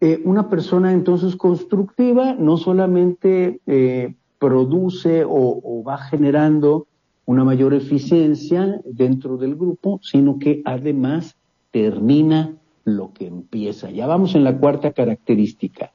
eh, 0.00 0.20
una 0.24 0.48
persona 0.48 0.92
entonces 0.92 1.36
constructiva 1.36 2.34
no 2.34 2.56
solamente 2.56 3.60
eh, 3.66 4.14
produce 4.38 5.24
o, 5.24 5.60
o, 5.62 5.82
va 5.82 5.98
generando 5.98 6.86
una 7.26 7.44
mayor 7.44 7.74
eficiencia 7.74 8.80
dentro 8.84 9.36
del 9.36 9.56
grupo, 9.56 9.98
sino 10.02 10.38
que 10.38 10.62
además 10.64 11.36
termina 11.72 12.56
lo 12.84 13.12
que 13.12 13.26
empieza. 13.26 13.90
Ya 13.90 14.06
vamos 14.06 14.34
en 14.34 14.44
la 14.44 14.56
cuarta 14.56 14.92
característica 14.92 15.92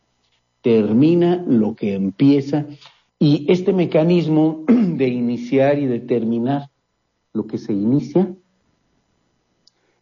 termina 0.63 1.43
lo 1.46 1.76
que 1.76 1.93
empieza 1.93 2.65
y 3.19 3.46
este 3.50 3.74
mecanismo 3.74 4.63
de 4.67 5.08
iniciar 5.10 5.78
y 5.78 5.86
de 5.86 6.00
terminar 6.00 6.69
lo 7.34 7.46
que 7.46 7.60
se 7.60 7.74
inicia 7.74 8.34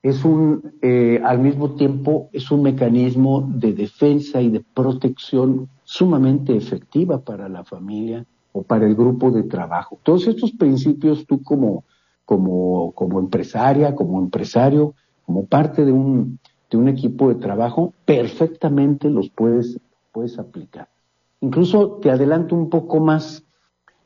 es 0.04 0.26
un, 0.26 0.74
eh, 0.82 1.22
al 1.24 1.40
mismo 1.40 1.76
tiempo, 1.76 2.30
es 2.34 2.50
un 2.52 2.64
mecanismo 2.64 3.48
de 3.48 3.74
defensa 3.74 4.42
y 4.42 4.50
de 4.50 4.62
protección 4.62 5.70
sumamente 5.84 6.56
efectiva 6.56 7.20
para 7.20 7.48
la 7.50 7.64
familia 7.64 8.26
o 8.52 8.64
para 8.64 8.86
el 8.86 8.96
grupo 8.96 9.32
de 9.32 9.44
trabajo. 9.44 10.00
Todos 10.04 10.28
estos 10.28 10.52
principios 10.52 11.26
tú 11.26 11.44
como, 11.44 11.84
como, 12.26 12.92
como 12.94 13.20
empresaria, 13.20 13.96
como 13.96 14.20
empresario, 14.20 14.96
como 15.26 15.46
parte 15.46 15.86
de 15.86 15.92
un, 15.92 16.40
de 16.70 16.78
un 16.78 16.88
equipo 16.88 17.30
de 17.30 17.36
trabajo, 17.36 17.94
perfectamente 18.06 19.10
los 19.10 19.30
puedes 19.30 19.80
puedes 20.12 20.38
aplicar. 20.38 20.88
Incluso 21.42 22.00
te 22.02 22.12
adelanto 22.12 22.56
un 22.56 22.70
poco 22.70 23.00
más. 23.00 23.44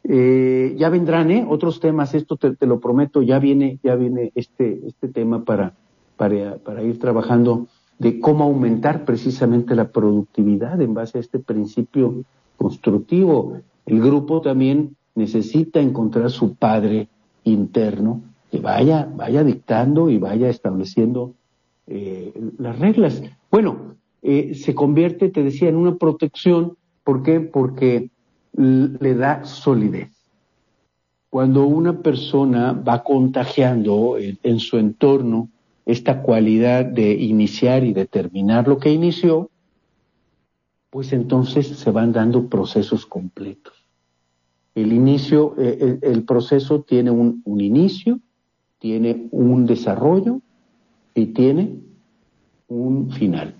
Eh, 0.03 0.75
ya 0.77 0.89
vendrán 0.89 1.31
¿eh? 1.31 1.45
otros 1.49 1.79
temas, 1.79 2.13
esto 2.13 2.37
te, 2.37 2.55
lo 2.67 2.79
prometo, 2.79 3.23
ya 3.23 3.39
viene, 3.39 3.79
ya 3.83 3.95
viene 3.95 4.31
este, 4.35 4.81
este 4.85 5.07
tema 5.07 5.43
para, 5.43 5.73
para, 6.17 6.57
para 6.57 6.83
ir 6.83 6.99
trabajando 6.99 7.67
de 7.99 8.19
cómo 8.19 8.43
aumentar 8.43 9.05
precisamente 9.05 9.75
la 9.75 9.89
productividad 9.89 10.81
en 10.81 10.93
base 10.93 11.17
a 11.17 11.21
este 11.21 11.39
principio 11.39 12.23
constructivo. 12.57 13.59
El 13.85 14.01
grupo 14.01 14.41
también 14.41 14.95
necesita 15.15 15.79
encontrar 15.79 16.29
su 16.29 16.55
padre 16.55 17.07
interno 17.43 18.21
que 18.51 18.59
vaya, 18.59 19.09
vaya 19.15 19.43
dictando 19.43 20.09
y 20.09 20.17
vaya 20.17 20.49
estableciendo 20.49 21.33
eh, 21.87 22.33
las 22.57 22.77
reglas. 22.79 23.21
Bueno, 23.51 23.95
eh, 24.21 24.55
se 24.55 24.73
convierte, 24.73 25.29
te 25.29 25.43
decía, 25.43 25.69
en 25.69 25.75
una 25.75 25.95
protección. 25.95 26.77
¿Por 27.03 27.23
qué? 27.23 27.39
Porque 27.39 28.09
le 28.53 29.15
da 29.15 29.45
solidez. 29.45 30.09
Cuando 31.29 31.65
una 31.65 31.99
persona 31.99 32.71
va 32.71 33.03
contagiando 33.03 34.17
en, 34.17 34.59
su 34.59 34.77
entorno 34.77 35.49
esta 35.85 36.21
cualidad 36.21 36.85
de 36.85 37.13
iniciar 37.13 37.83
y 37.83 37.93
de 37.93 38.05
terminar 38.05 38.67
lo 38.67 38.77
que 38.79 38.91
inició, 38.91 39.51
pues 40.89 41.13
entonces 41.13 41.67
se 41.67 41.91
van 41.91 42.11
dando 42.11 42.47
procesos 42.47 43.05
completos. 43.05 43.73
El 44.73 44.91
inicio, 44.91 45.55
eh, 45.57 45.99
el, 46.01 46.23
proceso 46.23 46.81
tiene 46.81 47.11
un, 47.11 47.41
inicio, 47.45 48.19
tiene 48.79 49.27
un 49.31 49.65
desarrollo 49.65 50.41
y 51.13 51.27
tiene 51.27 51.79
un 52.67 53.11
final. 53.11 53.55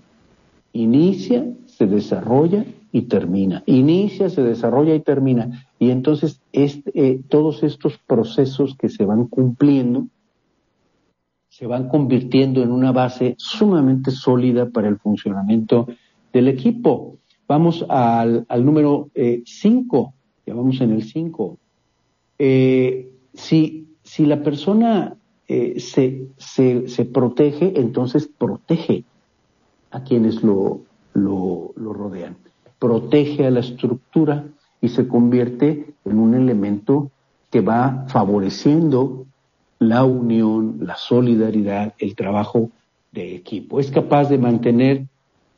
Inicia, 0.73 1.45
se 1.65 1.88
desarrolla 1.88 2.65
y 2.91 3.03
termina. 3.03 3.63
Inicia, 3.65 4.29
se 4.29 4.41
desarrolla 4.41 4.95
y 4.95 4.99
termina. 4.99 5.67
Y 5.79 5.91
entonces 5.91 6.41
este, 6.51 6.91
eh, 6.95 7.21
todos 7.29 7.63
estos 7.63 7.97
procesos 7.99 8.75
que 8.77 8.89
se 8.89 9.05
van 9.05 9.27
cumpliendo 9.27 10.07
se 11.58 11.68
van 11.68 11.88
convirtiendo 11.88 12.62
en 12.62 12.70
una 12.70 12.91
base 12.91 13.36
sumamente 13.38 14.12
sólida 14.12 14.68
para 14.70 14.89
el 14.89 14.98
funcionamiento 14.98 15.88
del 16.34 16.50
equipo. 16.50 17.15
Vamos 17.48 17.86
al, 17.88 18.46
número 18.60 19.10
5, 19.15 19.15
eh, 19.15 20.44
ya 20.48 20.54
vamos 20.54 20.82
en 20.82 20.91
el 20.91 21.04
5. 21.04 21.58
Eh, 22.39 23.10
si, 23.34 23.88
si 24.04 24.26
la 24.26 24.44
persona 24.44 25.15
eh, 25.48 25.80
se, 25.80 26.28
se, 26.36 26.89
se, 26.89 27.06
protege, 27.06 27.80
entonces 27.80 28.28
protege 28.38 29.06
a 29.91 30.04
quienes 30.04 30.44
lo, 30.44 30.82
lo, 31.13 31.72
lo 31.78 31.94
rodean, 31.94 32.36
protege 32.80 33.48
a 33.48 33.52
la 33.52 33.62
estructura 33.62 34.44
y 34.82 34.89
se 34.89 35.08
convierte 35.08 35.94
en 36.04 36.20
un 36.20 36.34
elemento 36.34 37.12
que 37.50 37.62
va 37.62 38.08
favoreciendo 38.10 39.26
la 39.79 40.03
unión, 40.03 40.77
la 40.81 40.95
solidaridad, 40.95 41.93
el 41.99 42.15
trabajo 42.15 42.69
de 43.11 43.35
equipo. 43.35 43.79
Es 43.79 43.91
capaz 43.91 44.29
de 44.29 44.38
mantener 44.38 45.05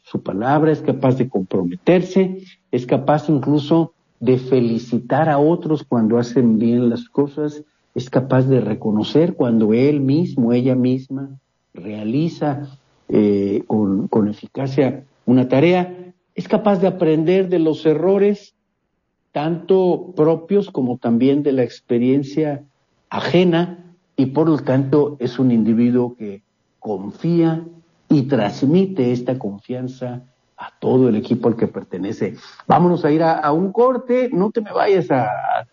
su 0.04 0.22
palabra, 0.22 0.72
es 0.72 0.82
capaz 0.82 1.18
de 1.18 1.30
comprometerse, 1.30 2.44
es 2.72 2.86
capaz 2.86 3.30
incluso 3.30 3.94
de 4.20 4.38
felicitar 4.38 5.30
a 5.30 5.38
otros 5.38 5.84
cuando 5.84 6.18
hacen 6.18 6.58
bien 6.58 6.90
las 6.90 7.10
cosas, 7.10 7.64
es 7.94 8.10
capaz 8.10 8.44
de 8.44 8.62
reconocer 8.62 9.36
cuando 9.36 9.74
él 9.74 10.00
mismo, 10.00 10.54
ella 10.54 10.76
misma 10.76 11.30
realiza 11.74 12.68
eh, 13.10 13.64
con, 13.68 14.08
con 14.08 14.28
eficacia 14.28 15.04
una 15.26 15.48
tarea, 15.48 16.14
es 16.36 16.48
capaz 16.48 16.80
de 16.80 16.88
aprender 16.88 17.50
de 17.50 17.60
los 17.60 17.86
errores, 17.86 18.54
tanto 19.32 20.14
propios 20.16 20.72
como 20.72 20.98
también 20.98 21.44
de 21.44 21.52
la 21.52 21.64
experiencia 21.64 22.64
ajena, 23.10 23.87
y 24.18 24.26
por 24.26 24.50
lo 24.50 24.58
tanto 24.58 25.16
es 25.20 25.38
un 25.40 25.52
individuo 25.52 26.16
que 26.18 26.42
confía 26.80 27.64
y 28.10 28.24
transmite 28.24 29.12
esta 29.12 29.38
confianza 29.38 30.24
a 30.58 30.72
todo 30.80 31.08
el 31.08 31.16
equipo 31.16 31.48
al 31.48 31.56
que 31.56 31.68
pertenece. 31.68 32.36
Vámonos 32.68 33.06
a 33.06 33.12
ir 33.12 33.22
a, 33.22 33.52
un 33.52 33.72
corte, 33.72 34.30
no 34.34 34.50
te 34.50 34.62
me 34.62 34.74
vayas 34.74 35.12
a, 35.12 35.30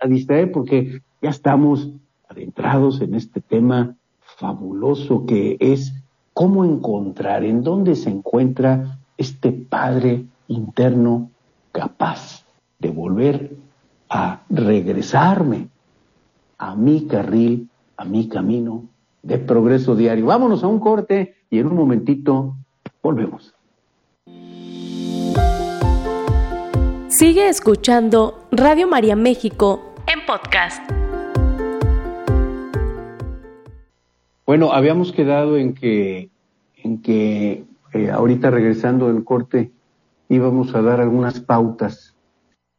distraer 0.07 0.53
porque 0.53 1.01
ya 1.23 1.31
estamos 1.31 1.89
adentrados 2.29 3.01
en 3.01 3.15
este 3.15 3.41
tema 3.41 3.97
fabuloso 4.21 5.25
que 5.25 5.57
es 5.59 5.95
cómo 6.35 6.67
encontrar, 6.67 7.45
en 7.45 7.63
dónde 7.63 7.95
se 7.95 8.11
encuentra 8.11 8.99
este 9.17 9.53
Padre 9.53 10.27
interno 10.49 11.31
capaz 11.73 12.45
de 12.79 12.91
volver 12.91 13.57
a 14.11 14.43
regresarme 14.51 15.69
a 16.59 16.75
mi 16.75 17.07
carril 17.07 17.71
a 17.97 18.05
mi 18.05 18.29
camino 18.29 18.89
de 19.23 19.39
progreso 19.39 19.97
diario. 19.97 20.27
Vámonos 20.27 20.63
a 20.65 20.69
un 20.69 20.81
corte 20.81 21.37
y 21.51 21.59
en 21.59 21.67
un 21.67 21.77
momentito 21.77 22.57
volvemos. 23.03 23.55
Sigue 27.09 27.49
escuchando 27.49 28.47
Radio 28.51 28.89
María 28.89 29.17
México 29.17 29.95
en 30.07 30.27
podcast. 30.27 30.83
Bueno, 34.47 34.73
habíamos 34.73 35.13
quedado 35.13 35.57
en 35.57 35.75
que, 35.75 36.29
en 36.77 37.01
que 37.01 37.65
eh, 37.93 38.11
ahorita 38.11 38.51
regresando 38.51 39.07
del 39.07 39.25
corte 39.25 39.71
íbamos 40.29 40.75
a 40.75 40.83
dar 40.83 41.01
algunas 41.01 41.41
pautas 41.41 42.15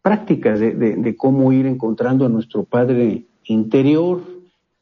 prácticas 0.01 0.59
de, 0.59 0.73
de 0.73 1.15
cómo 1.15 1.51
ir 1.51 1.65
encontrando 1.65 2.25
a 2.25 2.29
nuestro 2.29 2.65
Padre 2.65 3.25
interior, 3.45 4.21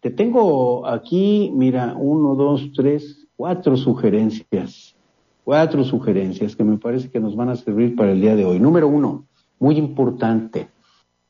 te 0.04 0.12
tengo 0.12 0.86
aquí, 0.86 1.50
mira, 1.56 1.96
uno, 1.98 2.36
dos, 2.36 2.74
tres, 2.76 3.26
cuatro 3.38 3.78
sugerencias. 3.78 4.98
Cuatro 5.46 5.86
sugerencias 5.86 6.58
que 6.58 6.66
me 6.66 6.78
parece 6.78 7.10
que 7.10 7.22
nos 7.22 7.38
van 7.38 7.48
a 7.48 7.56
servir 7.56 7.96
para 7.96 8.12
el 8.12 8.20
día 8.20 8.36
de 8.36 8.44
hoy. 8.44 8.60
Número 8.60 8.90
uno, 8.90 9.24
muy 9.60 9.78
importante, 9.78 10.68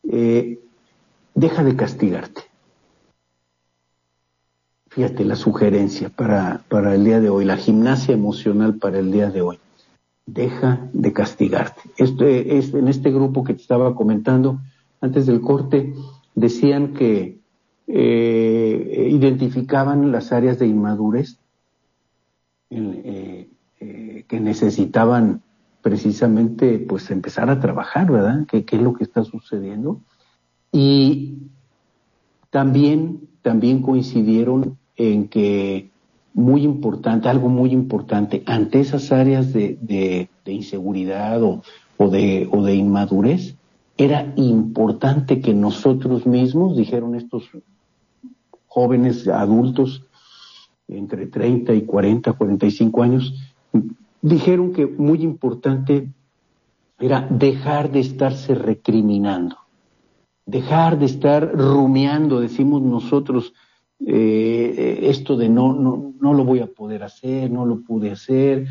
eh, 0.10 0.60
deja 1.36 1.64
de 1.64 1.76
castigarte. 1.76 2.42
Fíjate 4.90 5.24
la 5.24 5.36
sugerencia 5.36 6.10
para, 6.10 6.64
para 6.68 6.96
el 6.96 7.06
día 7.06 7.20
de 7.20 7.30
hoy, 7.30 7.46
la 7.46 7.58
gimnasia 7.58 8.16
emocional 8.16 8.80
para 8.80 8.98
el 8.98 9.12
día 9.12 9.30
de 9.30 9.44
hoy. 9.44 9.60
Deja 10.26 10.90
de 10.94 11.14
castigarte. 11.14 11.82
Este 11.98 12.58
es 12.58 12.74
en 12.74 12.88
este 12.88 13.12
grupo 13.12 13.44
que 13.44 13.54
te 13.54 13.62
estaba 13.62 13.94
comentando 13.94 14.62
antes 15.00 15.28
del 15.28 15.42
corte, 15.42 15.94
decían 16.34 16.96
que 16.96 17.43
eh, 17.88 19.10
identificaban 19.12 20.12
las 20.12 20.32
áreas 20.32 20.58
de 20.58 20.68
inmadurez 20.68 21.38
eh, 22.70 23.50
eh, 23.80 24.26
que 24.28 24.40
necesitaban 24.40 25.42
precisamente 25.82 26.80
pues 26.80 27.12
empezar 27.12 27.50
a 27.50 27.60
trabajar, 27.60 28.10
¿verdad? 28.10 28.48
¿Qué, 28.48 28.66
es 28.68 28.82
lo 28.82 28.94
que 28.94 29.04
está 29.04 29.24
sucediendo? 29.24 30.00
Y 30.72 31.40
también, 32.50 33.28
también 33.42 33.82
coincidieron 33.82 34.78
en 34.96 35.28
que 35.28 35.92
muy 36.34 36.64
importante, 36.64 37.28
algo 37.28 37.50
muy 37.50 37.72
importante, 37.72 38.44
ante 38.46 38.80
esas 38.80 39.12
áreas 39.12 39.54
de, 39.54 39.78
de, 39.82 40.52
inseguridad 40.52 41.44
o, 41.44 41.62
o, 41.98 42.10
de, 42.10 42.48
o 42.52 42.64
de 42.64 42.76
inmadurez, 42.76 43.56
era 43.98 44.34
importante 44.36 45.42
que 45.42 45.54
nosotros 45.54 46.26
mismos, 46.26 46.76
dijeron 46.76 47.16
estos 47.16 47.52
jóvenes, 48.74 49.28
adultos, 49.28 50.04
entre 50.88 51.28
30 51.28 51.76
y 51.76 51.84
40, 51.84 52.34
45 52.34 53.04
años, 53.04 53.34
dijeron 54.20 54.74
que 54.74 54.88
muy 54.88 55.22
importante 55.22 56.10
era 57.00 57.22
dejar 57.30 57.92
de 57.92 58.00
estarse 58.00 58.56
recriminando, 58.56 59.58
dejar 60.48 60.98
de 60.98 61.06
estar 61.06 61.54
rumiando, 61.54 62.40
decimos 62.40 62.82
nosotros, 62.82 63.54
eh, 64.00 65.02
esto 65.04 65.38
de 65.38 65.50
no, 65.50 65.74
no, 65.74 66.14
no 66.20 66.34
lo 66.34 66.44
voy 66.44 66.60
a 66.60 66.68
poder 66.68 67.04
hacer, 67.04 67.52
no 67.52 67.68
lo 67.68 67.82
pude 67.82 68.10
hacer, 68.10 68.66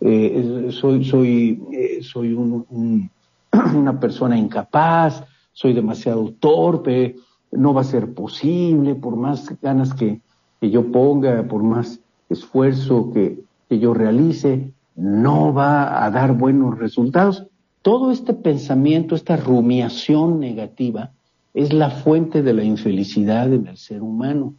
eh, 0.00 0.68
soy, 0.70 1.04
soy, 1.04 1.60
eh, 1.72 1.98
soy 2.02 2.32
un, 2.32 3.10
una 3.74 3.98
persona 3.98 4.38
incapaz, 4.38 5.24
soy 5.52 5.72
demasiado 5.72 6.32
torpe, 6.38 7.16
no 7.52 7.74
va 7.74 7.82
a 7.82 7.84
ser 7.84 8.12
posible, 8.14 8.94
por 8.94 9.16
más 9.16 9.54
ganas 9.60 9.94
que, 9.94 10.20
yo 10.60 10.90
ponga, 10.90 11.44
por 11.44 11.62
más 11.62 12.00
esfuerzo 12.28 13.12
que, 13.12 13.40
yo 13.70 13.92
realice, 13.92 14.72
no 14.96 15.52
va 15.52 16.04
a 16.04 16.10
dar 16.10 16.32
buenos 16.32 16.78
resultados. 16.78 17.46
Todo 17.82 18.10
este 18.10 18.34
pensamiento, 18.34 19.14
esta 19.14 19.36
rumiación 19.36 20.40
negativa, 20.40 21.12
es 21.54 21.72
la 21.72 21.90
fuente 21.90 22.42
de 22.42 22.54
la 22.54 22.64
infelicidad 22.64 23.52
en 23.52 23.66
el 23.66 23.76
ser 23.76 24.02
humano. 24.02 24.54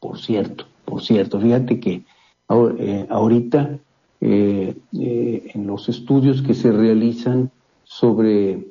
Por 0.00 0.18
cierto, 0.18 0.64
por 0.84 1.02
cierto, 1.02 1.40
fíjate 1.40 1.80
que 1.80 2.04
eh, 2.50 3.06
ahorita 3.10 3.78
eh, 4.20 4.76
eh, 4.98 5.50
en 5.54 5.66
los 5.66 5.88
estudios 5.88 6.40
que 6.40 6.54
se 6.54 6.72
realizan 6.72 7.50
sobre 7.84 8.66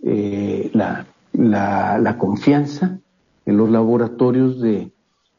la 0.00 1.06
la, 1.38 2.16
confianza 2.18 2.98
en 3.46 3.56
los 3.56 3.70
laboratorios 3.70 4.60
de, 4.60 4.90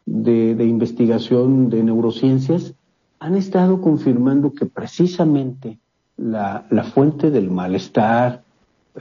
de, 0.06 0.66
investigación 0.66 1.70
de 1.70 1.84
neurociencias 1.84 2.74
han 3.20 3.36
estado 3.36 3.82
confirmando 3.82 4.54
que 4.54 4.66
precisamente 4.66 5.78
la, 6.16 6.66
la 6.70 6.84
fuente 6.86 7.32
del 7.32 7.52
malestar 7.52 8.44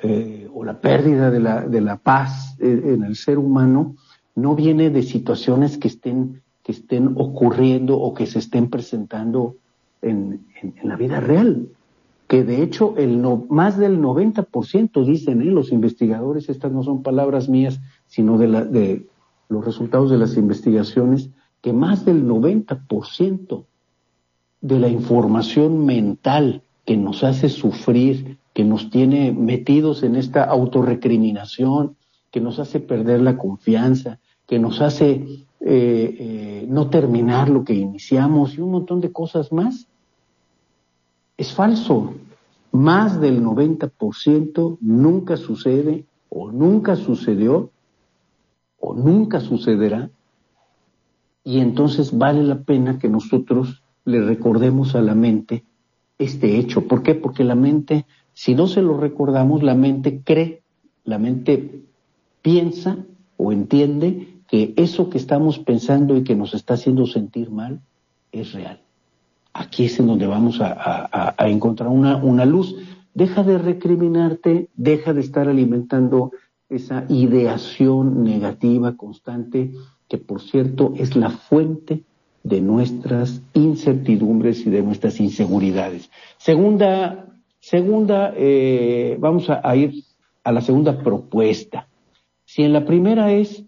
eh, 0.02 0.48
o 0.52 0.64
la 0.64 0.80
pérdida 0.80 1.30
de 1.30 1.40
la, 1.40 1.60
de 1.60 1.80
la 1.80 1.96
paz 1.96 2.56
eh, 2.58 2.94
en 2.94 3.04
el 3.04 3.14
ser 3.14 3.38
humano 3.38 3.94
no 4.34 4.56
viene 4.56 4.90
de 4.90 5.02
situaciones 5.02 5.78
que 5.78 5.88
estén, 5.88 6.42
que 6.64 6.72
estén 6.72 7.14
ocurriendo 7.16 7.96
o 7.96 8.12
que 8.12 8.26
se 8.26 8.40
estén 8.40 8.70
presentando 8.70 9.56
en, 10.02 10.46
en 10.62 10.88
la 10.88 10.96
vida 10.96 11.20
real 11.20 11.68
que 12.28 12.44
de 12.44 12.62
hecho 12.62 12.94
el 12.98 13.20
no, 13.22 13.46
más 13.48 13.78
del 13.78 14.00
90% 14.00 15.04
dicen 15.04 15.40
¿eh? 15.40 15.46
los 15.46 15.72
investigadores, 15.72 16.48
estas 16.50 16.70
no 16.70 16.82
son 16.82 17.02
palabras 17.02 17.48
mías, 17.48 17.80
sino 18.06 18.36
de, 18.36 18.48
la, 18.48 18.64
de 18.64 19.06
los 19.48 19.64
resultados 19.64 20.10
de 20.10 20.18
las 20.18 20.36
investigaciones, 20.36 21.30
que 21.62 21.72
más 21.72 22.04
del 22.04 22.26
90% 22.26 23.64
de 24.60 24.78
la 24.78 24.88
información 24.88 25.86
mental 25.86 26.62
que 26.84 26.96
nos 26.96 27.24
hace 27.24 27.48
sufrir, 27.48 28.38
que 28.52 28.64
nos 28.64 28.90
tiene 28.90 29.32
metidos 29.32 30.02
en 30.02 30.14
esta 30.14 30.44
autorrecriminación, 30.44 31.96
que 32.30 32.40
nos 32.40 32.58
hace 32.58 32.78
perder 32.78 33.22
la 33.22 33.38
confianza, 33.38 34.20
que 34.46 34.58
nos 34.58 34.80
hace 34.80 35.12
eh, 35.12 35.46
eh, 35.60 36.66
no 36.68 36.90
terminar 36.90 37.48
lo 37.48 37.64
que 37.64 37.74
iniciamos 37.74 38.54
y 38.54 38.60
un 38.60 38.70
montón 38.70 39.00
de 39.00 39.12
cosas 39.12 39.50
más, 39.50 39.87
es 41.38 41.54
falso. 41.54 42.14
Más 42.72 43.18
del 43.20 43.42
90% 43.42 44.78
nunca 44.82 45.38
sucede 45.38 46.04
o 46.28 46.52
nunca 46.52 46.96
sucedió 46.96 47.70
o 48.78 48.94
nunca 48.94 49.40
sucederá. 49.40 50.10
Y 51.44 51.60
entonces 51.60 52.16
vale 52.16 52.42
la 52.42 52.62
pena 52.62 52.98
que 52.98 53.08
nosotros 53.08 53.82
le 54.04 54.20
recordemos 54.20 54.94
a 54.94 55.00
la 55.00 55.14
mente 55.14 55.64
este 56.18 56.58
hecho. 56.58 56.86
¿Por 56.86 57.02
qué? 57.02 57.14
Porque 57.14 57.44
la 57.44 57.54
mente, 57.54 58.04
si 58.34 58.54
no 58.54 58.66
se 58.66 58.82
lo 58.82 58.98
recordamos, 58.98 59.62
la 59.62 59.74
mente 59.74 60.20
cree, 60.22 60.62
la 61.04 61.18
mente 61.18 61.84
piensa 62.42 62.98
o 63.36 63.52
entiende 63.52 64.42
que 64.48 64.74
eso 64.76 65.08
que 65.08 65.18
estamos 65.18 65.58
pensando 65.58 66.16
y 66.16 66.24
que 66.24 66.34
nos 66.34 66.52
está 66.52 66.74
haciendo 66.74 67.06
sentir 67.06 67.50
mal 67.50 67.80
es 68.32 68.52
real. 68.52 68.82
Aquí 69.52 69.86
es 69.86 69.98
en 69.98 70.06
donde 70.06 70.26
vamos 70.26 70.60
a, 70.60 71.34
encontrar 71.38 71.88
una, 71.88 72.44
luz. 72.44 72.76
Deja 73.14 73.42
de 73.42 73.58
recriminarte, 73.58 74.68
deja 74.76 75.12
de 75.12 75.20
estar 75.20 75.48
alimentando 75.48 76.32
esa 76.68 77.04
ideación 77.08 78.22
negativa 78.22 78.96
constante, 78.96 79.72
que 80.08 80.18
por 80.18 80.40
cierto 80.40 80.92
es 80.96 81.16
la 81.16 81.30
fuente 81.30 82.04
de 82.44 82.60
nuestras 82.60 83.42
incertidumbres 83.54 84.66
y 84.66 84.70
de 84.70 84.82
nuestras 84.82 85.18
inseguridades. 85.20 86.10
Segunda, 86.36 87.26
segunda, 87.58 88.32
eh, 88.36 89.16
vamos 89.18 89.50
a, 89.50 89.76
ir 89.76 90.04
a 90.44 90.52
la 90.52 90.60
segunda 90.60 91.02
propuesta. 91.02 91.88
Si 92.44 92.62
en 92.62 92.72
la 92.72 92.84
primera 92.84 93.32
es 93.32 93.64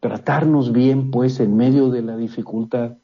tratarnos 0.00 0.72
bien, 0.72 1.10
pues 1.10 1.40
en 1.40 1.56
medio 1.56 1.90
de 1.90 2.02
la 2.02 2.16
dificultad, 2.16 2.96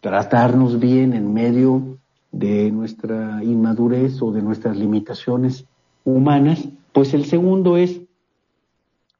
tratarnos 0.00 0.78
bien 0.78 1.12
en 1.12 1.32
medio 1.32 1.98
de 2.32 2.70
nuestra 2.70 3.42
inmadurez 3.42 4.20
o 4.22 4.30
de 4.30 4.42
nuestras 4.42 4.76
limitaciones 4.76 5.66
humanas, 6.04 6.68
pues 6.92 7.14
el 7.14 7.24
segundo 7.24 7.76
es 7.76 8.00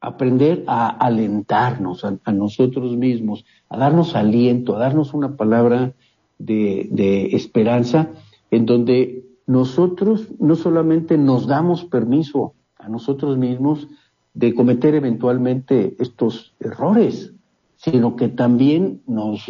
aprender 0.00 0.64
a 0.66 0.88
alentarnos 0.88 2.04
a, 2.04 2.32
nosotros 2.32 2.96
mismos, 2.96 3.44
a 3.68 3.76
darnos 3.76 4.14
aliento, 4.14 4.76
a 4.76 4.78
darnos 4.78 5.14
una 5.14 5.36
palabra 5.36 5.94
de, 6.38 7.30
esperanza 7.32 8.10
en 8.50 8.66
donde 8.66 9.24
nosotros 9.46 10.28
no 10.38 10.54
solamente 10.54 11.18
nos 11.18 11.46
damos 11.46 11.84
permiso 11.84 12.54
a 12.78 12.88
nosotros 12.88 13.36
mismos 13.36 13.88
de 14.34 14.54
cometer 14.54 14.94
eventualmente 14.94 15.96
estos 15.98 16.54
errores, 16.60 17.32
sino 17.76 18.16
que 18.16 18.28
también 18.28 19.00
nos, 19.06 19.46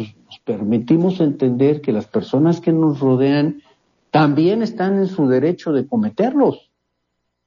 permitimos 0.47 1.19
entender 1.19 1.81
que 1.81 1.91
las 1.91 2.07
personas 2.07 2.61
que 2.61 2.71
nos 2.71 3.01
rodean 3.01 3.61
también 4.11 4.61
están 4.61 4.97
en 4.97 5.07
su 5.07 5.27
derecho 5.27 5.73
de 5.73 5.85
cometerlos. 5.85 6.71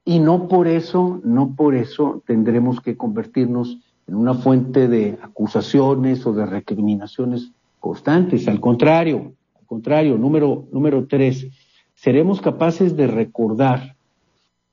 Y 0.04 0.18
no 0.18 0.48
por 0.48 0.68
eso, 0.68 1.20
no 1.24 1.56
por 1.56 1.74
eso 1.74 2.22
tendremos 2.26 2.80
que 2.80 2.98
convertirnos 2.98 3.78
en 4.06 4.16
una 4.16 4.34
fuente 4.34 4.86
de 4.86 5.18
acusaciones 5.22 6.26
o 6.26 6.34
de 6.34 6.44
recriminaciones 6.44 7.52
constantes. 7.78 8.46
Al 8.48 8.60
contrario, 8.60 9.32
al 9.58 9.66
contrario, 9.66 10.18
número, 10.18 10.68
número 10.70 11.06
tres, 11.06 11.48
seremos 11.94 12.42
capaces 12.42 12.96
de 12.96 13.06
recordar 13.06 13.96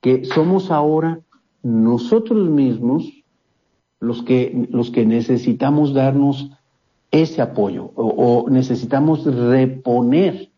que 0.02 0.26
somos 0.26 0.70
ahora 0.70 1.20
nosotros 1.62 2.50
mismos 2.50 3.10
los 4.00 4.22
que, 4.22 4.68
los 4.70 4.90
que 4.90 5.06
necesitamos 5.06 5.94
darnos 5.94 6.50
ese 7.10 7.40
apoyo 7.40 7.90
o, 7.94 8.46
necesitamos 8.50 9.24
reponer 9.24 10.50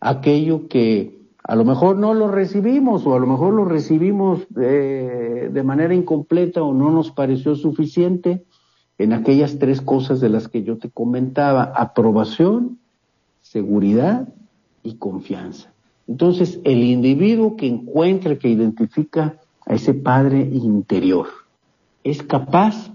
aquello 0.00 0.68
que 0.68 1.18
a 1.42 1.56
lo 1.56 1.64
mejor 1.64 1.96
no 1.96 2.12
lo 2.12 2.28
recibimos 2.28 3.06
o 3.06 3.14
a 3.14 3.18
lo 3.18 3.26
mejor 3.26 3.54
lo 3.54 3.64
recibimos 3.64 4.46
eh, 4.60 5.48
de 5.50 5.62
manera 5.62 5.94
incompleta 5.94 6.62
o 6.62 6.74
no 6.74 6.90
nos 6.90 7.10
pareció 7.10 7.54
suficiente 7.54 8.44
en 8.98 9.12
aquellas 9.12 9.58
tres 9.58 9.80
cosas 9.80 10.20
de 10.20 10.28
las 10.28 10.48
que 10.48 10.62
yo 10.62 10.76
te 10.76 10.90
comentaba, 10.90 11.62
aprobación, 11.62 12.78
seguridad 13.40 14.28
y 14.82 14.96
confianza. 14.96 15.72
Entonces, 16.06 16.60
el 16.64 16.82
individuo 16.82 17.56
que 17.56 17.68
encuentra, 17.68 18.38
que 18.38 18.48
identifica 18.48 19.38
a 19.66 19.74
ese 19.74 19.94
padre 19.94 20.40
interior, 20.40 21.28
es 22.02 22.22
capaz, 22.22 22.90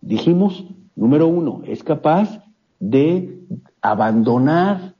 dijimos, 0.00 0.66
número 0.96 1.26
uno, 1.28 1.62
es 1.66 1.82
capaz 1.82 2.42
de 2.78 3.40
abandonar 3.82 4.94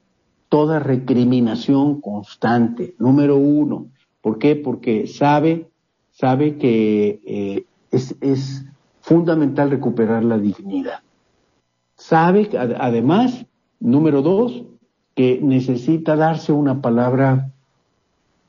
toda 0.48 0.79
recriminación 0.79 2.00
constante. 2.00 2.94
Número 2.98 3.37
uno. 3.37 3.87
¿Por 4.20 4.38
qué? 4.38 4.57
Porque 4.57 5.07
sabe, 5.07 5.70
sabe 6.11 6.59
que 6.59 7.20
eh, 7.24 7.64
es, 7.90 8.16
es 8.20 8.66
fundamental 9.00 9.70
recuperar 9.70 10.24
la 10.24 10.38
dignidad. 10.38 11.00
Sabe, 11.96 12.50
además, 12.57 13.46
número 13.79 14.22
dos, 14.22 14.64
que 15.14 15.40
necesita 15.42 16.16
darse 16.16 16.53
una 16.53 16.81
palabra 16.81 17.50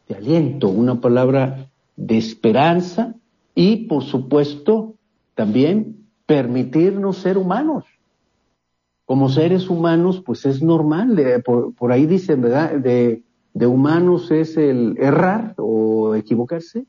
de 0.08 0.16
aliento, 0.16 0.70
una 0.70 1.00
palabra 1.02 1.70
de 1.96 2.18
esperanza 2.18 3.16
y, 3.56 3.88
por 3.88 4.04
supuesto, 4.04 4.96
también 5.36 6.01
permitirnos 6.32 7.18
ser 7.18 7.38
humanos 7.38 7.84
como 9.04 9.28
seres 9.28 9.70
humanos, 9.70 10.24
pues 10.26 10.46
es 10.46 10.64
normal, 10.64 11.20
por, 11.44 11.92
ahí 11.92 12.06
dicen, 12.06 12.42
¿verdad? 12.42 12.76
De, 12.78 13.24
de 13.54 13.68
humanos 13.68 14.32
es 14.32 14.56
el 14.56 14.96
errar 14.98 15.54
o 15.58 16.16
equivocarse, 16.16 16.86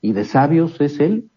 y 0.00 0.12
de 0.12 0.24
sabios 0.24 0.80
es 0.80 1.00
el 1.00 1.28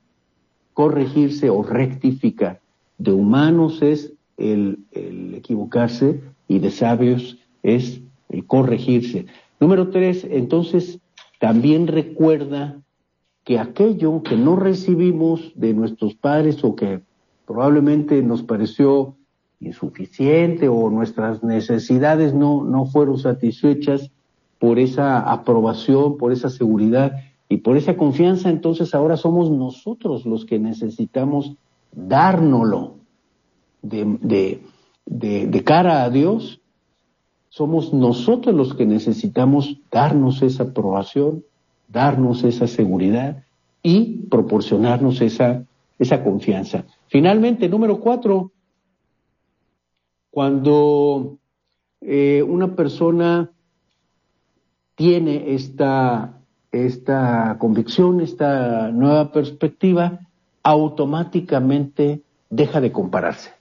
corregirse 0.76 1.50
o 1.50 1.64
rectificar. 1.64 2.62
De 3.00 3.12
humanos 3.12 3.82
es 3.82 4.14
el, 4.38 4.78
el 4.92 5.34
equivocarse 5.34 6.22
y 6.48 6.60
de 6.60 6.70
sabios 6.70 7.40
es 7.64 8.02
el 8.30 8.46
corregirse. 8.46 9.26
Número 9.60 9.90
tres, 9.90 10.24
entonces, 10.30 11.00
también 11.40 11.88
recuerda 11.88 12.80
que 13.44 13.58
aquello 13.58 14.22
que 14.22 14.38
no 14.38 14.56
recibimos 14.56 15.52
de 15.56 15.74
nuestros 15.74 16.14
padres 16.14 16.64
o 16.64 16.76
que 16.76 17.07
probablemente 17.48 18.22
nos 18.22 18.44
pareció 18.44 19.16
insuficiente 19.60 20.68
o 20.68 20.90
nuestras 20.92 21.44
necesidades 21.44 22.34
no, 22.34 22.64
no 22.64 22.86
fueron 22.86 23.18
satisfechas 23.18 24.12
por 24.60 24.78
esa 24.78 25.20
aprobación, 25.20 26.18
por 26.18 26.32
esa 26.32 26.50
seguridad 26.50 27.14
y 27.50 27.58
por 27.58 27.78
esa 27.78 27.96
confianza, 27.96 28.50
entonces 28.50 28.94
ahora 28.94 29.16
somos 29.16 29.50
nosotros 29.50 30.26
los 30.26 30.46
que 30.46 30.60
necesitamos 30.60 31.56
dárnoslo 31.94 32.96
de, 33.82 34.18
de, 34.22 34.62
de, 35.06 35.48
de 35.48 35.64
cara 35.64 36.04
a 36.04 36.10
Dios. 36.10 36.60
Somos 37.50 37.94
nosotros 37.94 38.54
los 38.54 38.74
que 38.74 38.86
necesitamos 38.86 39.80
darnos 39.90 40.42
esa 40.42 40.64
aprobación, 40.64 41.46
darnos 41.88 42.44
esa 42.44 42.68
seguridad 42.68 43.46
y 43.82 44.26
proporcionarnos 44.30 45.22
esa, 45.22 45.64
esa 45.98 46.24
confianza. 46.24 46.86
Finalmente, 47.08 47.70
número 47.70 48.00
cuatro, 48.00 48.52
cuando 50.30 51.38
eh, 52.02 52.44
una 52.44 52.76
persona 52.76 53.50
tiene 54.96 55.54
esta, 55.54 56.40
esta 56.72 57.58
convicción, 57.60 58.20
esta 58.20 58.92
nueva 58.92 59.32
perspectiva, 59.32 60.20
automáticamente 60.64 62.24
deja 62.50 62.82
de 62.82 62.92
compararse. 62.92 63.52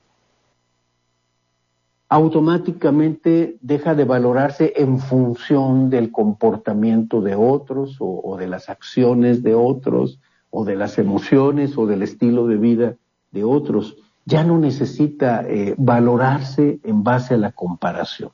Automáticamente 2.08 3.58
deja 3.60 3.94
de 3.94 4.04
valorarse 4.04 4.72
en 4.76 4.98
función 4.98 5.88
del 5.88 6.10
comportamiento 6.10 7.20
de 7.20 7.36
otros 7.36 7.96
o, 8.00 8.20
o 8.24 8.36
de 8.36 8.48
las 8.48 8.68
acciones 8.68 9.42
de 9.42 9.54
otros 9.54 10.20
o 10.50 10.64
de 10.64 10.76
las 10.76 10.98
emociones 10.98 11.76
o 11.78 11.86
del 11.86 12.02
estilo 12.02 12.46
de 12.46 12.56
vida 12.56 12.96
de 13.36 13.44
otros 13.44 13.96
ya 14.24 14.42
no 14.42 14.58
necesita 14.58 15.46
eh, 15.48 15.74
valorarse 15.78 16.80
en 16.82 17.04
base 17.04 17.34
a 17.34 17.36
la 17.36 17.52
comparación. 17.52 18.30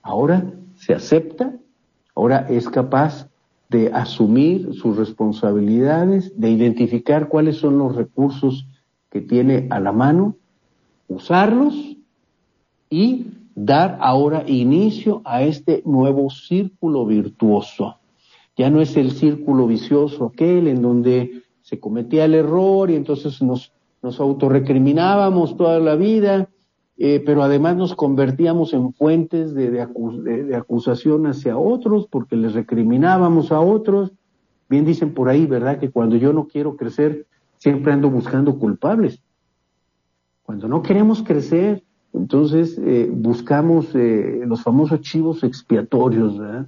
Ahora 0.00 0.52
se 0.76 0.94
acepta, 0.94 1.52
ahora 2.14 2.46
es 2.48 2.68
capaz 2.68 3.28
de 3.68 3.90
asumir 3.92 4.72
sus 4.74 4.96
responsabilidades, 4.96 6.32
de 6.40 6.50
identificar 6.50 7.28
cuáles 7.28 7.56
son 7.56 7.78
los 7.78 7.94
recursos 7.94 8.66
que 9.10 9.20
tiene 9.20 9.66
a 9.70 9.80
la 9.80 9.92
mano, 9.92 10.36
usarlos 11.08 11.74
y 12.88 13.26
dar 13.54 13.98
ahora 14.00 14.44
inicio 14.46 15.20
a 15.24 15.42
este 15.42 15.82
nuevo 15.84 16.30
círculo 16.30 17.04
virtuoso. 17.04 17.96
Ya 18.56 18.70
no 18.70 18.80
es 18.80 18.96
el 18.96 19.12
círculo 19.12 19.66
vicioso 19.66 20.26
aquel 20.26 20.68
en 20.68 20.80
donde 20.80 21.42
se 21.62 21.80
cometía 21.80 22.24
el 22.24 22.34
error 22.34 22.90
y 22.90 22.94
entonces 22.94 23.40
nos, 23.42 23.72
nos 24.04 24.20
autorrecriminábamos 24.20 25.56
toda 25.56 25.80
la 25.80 25.96
vida, 25.96 26.50
eh, 26.98 27.22
pero 27.24 27.42
además 27.42 27.74
nos 27.74 27.94
convertíamos 27.94 28.74
en 28.74 28.92
fuentes 28.92 29.54
de, 29.54 29.80
acusación 30.54 31.26
hacia 31.26 31.56
otros 31.56 32.06
porque 32.10 32.36
les 32.36 32.52
recriminábamos 32.52 33.50
a 33.50 33.60
otros. 33.60 34.12
Bien 34.68 34.84
dicen 34.84 35.14
por 35.14 35.30
ahí, 35.30 35.46
¿verdad? 35.46 35.78
Que 35.78 35.90
cuando 35.90 36.16
yo 36.16 36.34
no 36.34 36.46
quiero 36.48 36.76
crecer, 36.76 37.26
siempre 37.56 37.94
ando 37.94 38.10
buscando 38.10 38.58
culpables. 38.58 39.22
Cuando 40.42 40.68
no 40.68 40.82
queremos 40.82 41.22
crecer, 41.22 41.82
entonces 42.12 42.78
eh, 42.84 43.08
buscamos 43.10 43.94
eh, 43.94 44.42
los 44.46 44.62
famosos 44.62 45.00
chivos 45.00 45.42
expiatorios, 45.44 46.38
¿verdad? 46.38 46.66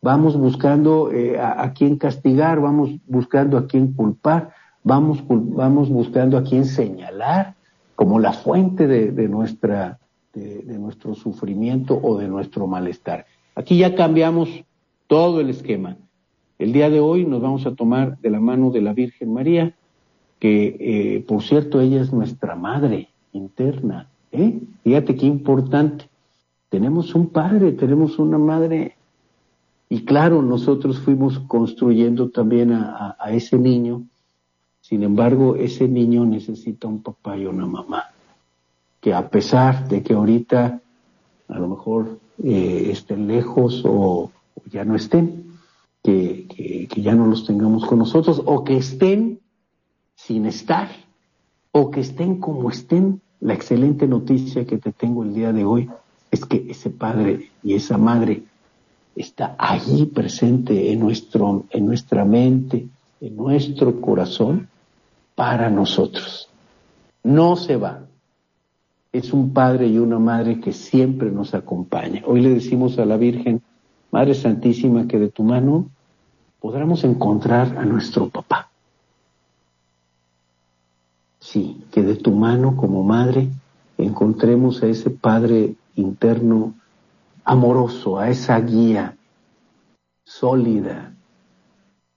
Vamos 0.00 0.38
buscando 0.38 1.12
eh, 1.12 1.38
a, 1.38 1.62
a, 1.62 1.74
quién 1.74 1.98
castigar, 1.98 2.60
vamos 2.60 2.92
buscando 3.06 3.58
a 3.58 3.66
quién 3.66 3.92
culpar, 3.92 4.54
vamos, 4.84 5.22
vamos 5.28 5.88
buscando 5.88 6.36
a 6.36 6.42
quién 6.42 6.64
señalar 6.64 7.54
como 7.94 8.18
la 8.18 8.32
fuente 8.32 8.86
de, 8.86 9.12
de 9.12 9.28
nuestra, 9.28 9.98
de, 10.32 10.62
de 10.62 10.78
nuestro 10.78 11.14
sufrimiento 11.14 11.98
o 12.02 12.18
de 12.18 12.28
nuestro 12.28 12.66
malestar. 12.66 13.26
Aquí 13.54 13.78
ya 13.78 13.94
cambiamos 13.94 14.48
todo 15.06 15.40
el 15.40 15.50
esquema. 15.50 15.96
El 16.58 16.72
día 16.72 16.90
de 16.90 17.00
hoy 17.00 17.26
nos 17.26 17.42
vamos 17.42 17.66
a 17.66 17.74
tomar 17.74 18.18
de 18.18 18.30
la 18.30 18.40
mano 18.40 18.70
de 18.70 18.80
la 18.80 18.92
Virgen 18.92 19.32
María, 19.32 19.74
que 20.38 20.76
eh, 20.78 21.24
por 21.26 21.42
cierto 21.42 21.80
ella 21.80 22.00
es 22.00 22.12
nuestra 22.12 22.56
madre 22.56 23.08
interna. 23.32 24.08
¿eh? 24.30 24.58
Fíjate 24.82 25.16
qué 25.16 25.26
importante. 25.26 26.08
Tenemos 26.68 27.14
un 27.14 27.28
padre, 27.28 27.72
tenemos 27.72 28.18
una 28.18 28.38
madre 28.38 28.96
y 29.88 30.04
claro, 30.04 30.40
nosotros 30.40 31.00
fuimos 31.00 31.38
construyendo 31.40 32.30
también 32.30 32.72
a, 32.72 33.16
ese 33.30 33.58
niño. 33.58 34.04
Sin 34.82 35.04
embargo, 35.04 35.54
ese 35.56 35.86
niño 35.88 36.26
necesita 36.26 36.88
un 36.88 37.02
papá 37.02 37.36
y 37.38 37.46
una 37.46 37.66
mamá. 37.66 38.10
Que 39.00 39.14
a 39.14 39.30
pesar 39.30 39.88
de 39.88 40.02
que 40.02 40.12
ahorita 40.12 40.80
a 41.48 41.58
lo 41.58 41.68
mejor 41.68 42.18
eh, 42.42 42.88
estén 42.90 43.28
lejos 43.28 43.82
o, 43.86 44.30
ya 44.70 44.84
no 44.84 44.96
estén, 44.96 45.52
que, 46.02 46.46
que, 46.90 47.00
ya 47.00 47.14
no 47.14 47.26
los 47.26 47.46
tengamos 47.46 47.86
con 47.86 48.00
nosotros, 48.00 48.42
o 48.44 48.64
que 48.64 48.76
estén 48.76 49.40
sin 50.16 50.46
estar, 50.46 50.88
o 51.70 51.90
que 51.90 52.00
estén 52.00 52.40
como 52.40 52.68
estén, 52.68 53.20
la 53.40 53.54
excelente 53.54 54.08
noticia 54.08 54.66
que 54.66 54.78
te 54.78 54.92
tengo 54.92 55.22
el 55.22 55.34
día 55.34 55.52
de 55.52 55.64
hoy 55.64 55.90
es 56.30 56.44
que 56.44 56.66
ese 56.68 56.90
padre 56.90 57.50
y 57.62 57.74
esa 57.74 57.98
madre 57.98 58.42
está 59.14 59.54
allí 59.58 60.06
presente 60.06 60.92
en, 60.92 61.00
nuestro, 61.00 61.66
en 61.70 61.86
nuestra 61.86 62.24
mente, 62.24 62.88
en 63.20 63.36
nuestro 63.36 64.00
corazón, 64.00 64.68
para 65.42 65.68
nosotros. 65.70 66.48
No 67.24 67.56
se 67.56 67.76
va. 67.76 68.04
Es 69.10 69.32
un 69.32 69.52
padre 69.52 69.88
y 69.88 69.98
una 69.98 70.20
madre 70.20 70.60
que 70.60 70.72
siempre 70.72 71.32
nos 71.32 71.52
acompaña. 71.52 72.22
Hoy 72.26 72.42
le 72.42 72.50
decimos 72.50 72.96
a 73.00 73.04
la 73.04 73.16
Virgen, 73.16 73.60
Madre 74.12 74.36
Santísima, 74.36 75.08
que 75.08 75.18
de 75.18 75.30
tu 75.30 75.42
mano 75.42 75.88
podremos 76.60 77.02
encontrar 77.02 77.76
a 77.76 77.84
nuestro 77.84 78.28
papá. 78.28 78.70
Sí, 81.40 81.86
que 81.90 82.04
de 82.04 82.14
tu 82.14 82.30
mano 82.30 82.76
como 82.76 83.02
madre 83.02 83.48
encontremos 83.98 84.80
a 84.84 84.86
ese 84.86 85.10
Padre 85.10 85.74
interno 85.96 86.74
amoroso, 87.42 88.16
a 88.16 88.30
esa 88.30 88.60
guía 88.60 89.16
sólida, 90.22 91.16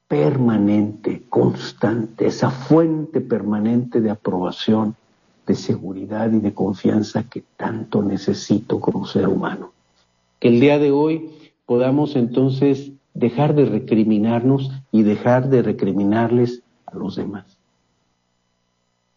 permanente, 0.07 1.23
constante, 1.29 2.27
esa 2.27 2.51
fuente 2.51 3.21
permanente 3.21 4.01
de 4.01 4.09
aprobación, 4.09 4.95
de 5.47 5.55
seguridad 5.55 6.31
y 6.31 6.39
de 6.39 6.53
confianza 6.53 7.23
que 7.23 7.43
tanto 7.57 8.01
necesito 8.01 8.79
como 8.79 9.05
ser 9.05 9.27
humano. 9.27 9.71
Que 10.39 10.49
el 10.49 10.59
día 10.59 10.79
de 10.79 10.91
hoy 10.91 11.29
podamos 11.65 12.15
entonces 12.15 12.91
dejar 13.13 13.55
de 13.55 13.65
recriminarnos 13.65 14.71
y 14.91 15.03
dejar 15.03 15.49
de 15.49 15.61
recriminarles 15.61 16.61
a 16.85 16.95
los 16.95 17.15
demás. 17.15 17.57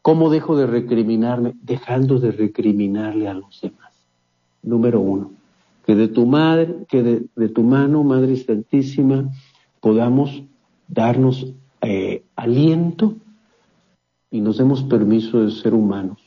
¿Cómo 0.03 0.31
dejo 0.31 0.57
de 0.57 0.67
recriminarme? 0.67 1.55
Dejando 1.63 2.19
de 2.19 2.33
recriminarle 2.33 3.29
a 3.29 3.35
los 3.35 3.61
demás. 3.61 3.93
Número 4.63 5.01
uno 5.01 5.39
que 5.89 5.95
de 5.95 6.09
tu 6.09 6.27
madre, 6.27 6.85
que 6.87 7.03
de, 7.03 7.49
tu 7.49 7.63
mano, 7.63 8.05
Madre 8.05 8.37
Santísima, 8.37 9.31
podamos 9.81 10.43
darnos 10.89 11.47
eh, 11.83 12.25
aliento 12.35 13.15
y 14.31 14.41
nos 14.41 14.59
demos 14.59 14.83
permiso 14.83 15.41
de 15.45 15.51
ser 15.51 15.75
humanos. 15.75 16.19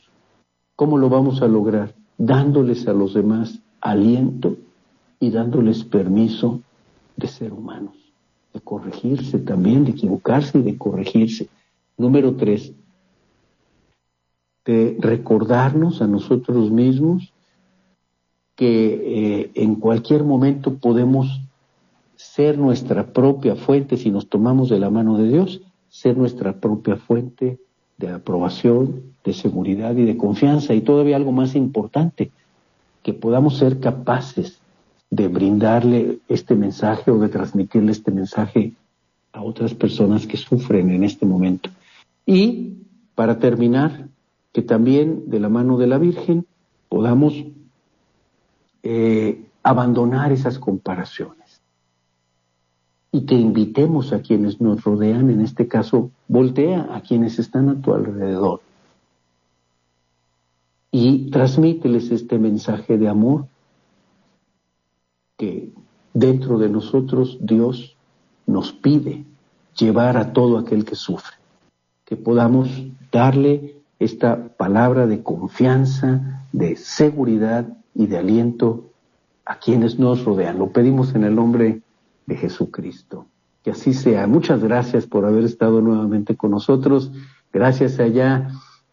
¿Cómo 0.76 0.96
lo 0.98 1.08
vamos 1.08 1.42
a 1.42 1.48
lograr? 1.48 1.94
Dándoles 2.16 2.88
a 2.88 2.92
los 2.92 3.14
demás 3.14 3.60
aliento 3.80 4.56
y 5.20 5.30
dándoles 5.30 5.84
permiso 5.84 6.60
de 7.16 7.28
ser 7.28 7.52
humanos, 7.52 7.94
de 8.54 8.60
corregirse 8.60 9.38
también, 9.38 9.84
de 9.84 9.90
equivocarse 9.90 10.58
y 10.58 10.62
de 10.62 10.78
corregirse. 10.78 11.48
Número 11.98 12.34
tres, 12.34 12.72
de 14.64 14.96
recordarnos 14.98 16.00
a 16.00 16.06
nosotros 16.06 16.70
mismos 16.70 17.32
que 18.56 19.42
eh, 19.42 19.50
en 19.54 19.76
cualquier 19.76 20.24
momento 20.24 20.74
podemos 20.74 21.41
ser 22.22 22.56
nuestra 22.56 23.12
propia 23.12 23.56
fuente, 23.56 23.96
si 23.96 24.10
nos 24.10 24.28
tomamos 24.28 24.68
de 24.68 24.78
la 24.78 24.90
mano 24.90 25.18
de 25.18 25.28
Dios, 25.28 25.60
ser 25.88 26.16
nuestra 26.16 26.54
propia 26.54 26.96
fuente 26.96 27.58
de 27.98 28.08
aprobación, 28.10 29.02
de 29.24 29.34
seguridad 29.34 29.94
y 29.96 30.04
de 30.04 30.16
confianza. 30.16 30.72
Y 30.72 30.80
todavía 30.80 31.16
algo 31.16 31.32
más 31.32 31.54
importante, 31.54 32.30
que 33.02 33.12
podamos 33.12 33.58
ser 33.58 33.80
capaces 33.80 34.60
de 35.10 35.28
brindarle 35.28 36.20
este 36.28 36.54
mensaje 36.54 37.10
o 37.10 37.18
de 37.18 37.28
transmitirle 37.28 37.92
este 37.92 38.12
mensaje 38.12 38.72
a 39.32 39.42
otras 39.42 39.74
personas 39.74 40.26
que 40.26 40.36
sufren 40.36 40.90
en 40.90 41.04
este 41.04 41.26
momento. 41.26 41.70
Y 42.24 42.76
para 43.14 43.38
terminar, 43.38 44.06
que 44.52 44.62
también 44.62 45.28
de 45.28 45.40
la 45.40 45.48
mano 45.48 45.76
de 45.76 45.86
la 45.88 45.98
Virgen 45.98 46.46
podamos 46.88 47.34
eh, 48.82 49.44
abandonar 49.62 50.32
esas 50.32 50.58
comparaciones 50.58 51.41
y 53.12 53.26
que 53.26 53.34
invitemos 53.34 54.12
a 54.12 54.22
quienes 54.22 54.60
nos 54.60 54.82
rodean, 54.82 55.30
en 55.30 55.42
este 55.42 55.68
caso, 55.68 56.10
voltea 56.28 56.88
a 56.94 57.02
quienes 57.02 57.38
están 57.38 57.68
a 57.68 57.80
tu 57.80 57.92
alrededor 57.92 58.62
y 60.92 61.30
transmíteles 61.30 62.10
este 62.10 62.38
mensaje 62.38 62.98
de 62.98 63.08
amor 63.08 63.46
que 65.38 65.70
dentro 66.12 66.58
de 66.58 66.68
nosotros 66.68 67.38
Dios 67.40 67.96
nos 68.46 68.72
pide 68.72 69.24
llevar 69.76 70.18
a 70.18 70.34
todo 70.34 70.58
aquel 70.58 70.84
que 70.84 70.94
sufre, 70.94 71.34
que 72.04 72.16
podamos 72.16 72.68
darle 73.10 73.76
esta 73.98 74.48
palabra 74.48 75.06
de 75.06 75.22
confianza, 75.22 76.46
de 76.52 76.76
seguridad 76.76 77.66
y 77.94 78.06
de 78.06 78.18
aliento 78.18 78.84
a 79.46 79.58
quienes 79.58 79.98
nos 79.98 80.24
rodean. 80.24 80.58
Lo 80.58 80.72
pedimos 80.72 81.14
en 81.14 81.24
el 81.24 81.34
nombre 81.34 81.80
de 82.26 82.36
Jesucristo. 82.36 83.26
Que 83.62 83.70
así 83.70 83.94
sea. 83.94 84.26
Muchas 84.26 84.62
gracias 84.62 85.06
por 85.06 85.24
haber 85.24 85.44
estado 85.44 85.80
nuevamente 85.80 86.36
con 86.36 86.50
nosotros. 86.50 87.12
Gracias 87.52 88.00
allá 88.00 88.48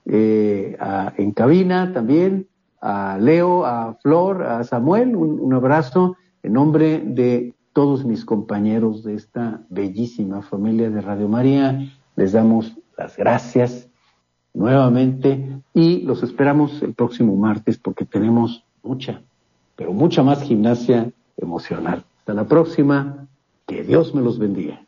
eh, 0.05 0.77
en 1.17 1.32
cabina 1.32 1.91
también, 1.93 2.47
a 2.82 3.17
Leo, 3.19 3.65
a 3.65 3.95
Flor, 4.01 4.43
a 4.43 4.63
Samuel. 4.63 5.15
Un 5.15 5.53
abrazo 5.53 6.17
en 6.43 6.53
nombre 6.53 7.01
de 7.05 7.53
todos 7.73 8.05
mis 8.05 8.25
compañeros 8.25 9.03
de 9.03 9.15
esta 9.15 9.61
bellísima 9.69 10.41
familia 10.41 10.89
de 10.89 11.01
Radio 11.01 11.27
María. 11.27 11.91
Les 12.15 12.34
damos 12.34 12.75
las 12.97 13.15
gracias 13.15 13.88
nuevamente 14.53 15.61
y 15.73 16.01
los 16.01 16.23
esperamos 16.23 16.82
el 16.82 16.93
próximo 16.93 17.36
martes 17.36 17.77
porque 17.77 18.05
tenemos 18.05 18.65
mucha, 18.84 19.21
pero 19.75 19.93
mucha 19.93 20.23
más 20.23 20.41
gimnasia 20.41 21.11
emocional. 21.38 22.03
Hasta 22.30 22.43
la 22.43 22.47
próxima. 22.47 23.27
Que 23.65 23.84
Dios 23.84 24.13
me 24.13 24.21
los 24.21 24.38
bendiga. 24.38 24.86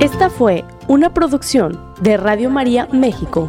Esta 0.00 0.28
fue 0.28 0.64
una 0.86 1.14
producción 1.14 1.80
de 2.02 2.18
Radio 2.18 2.50
María 2.50 2.88
México. 2.92 3.48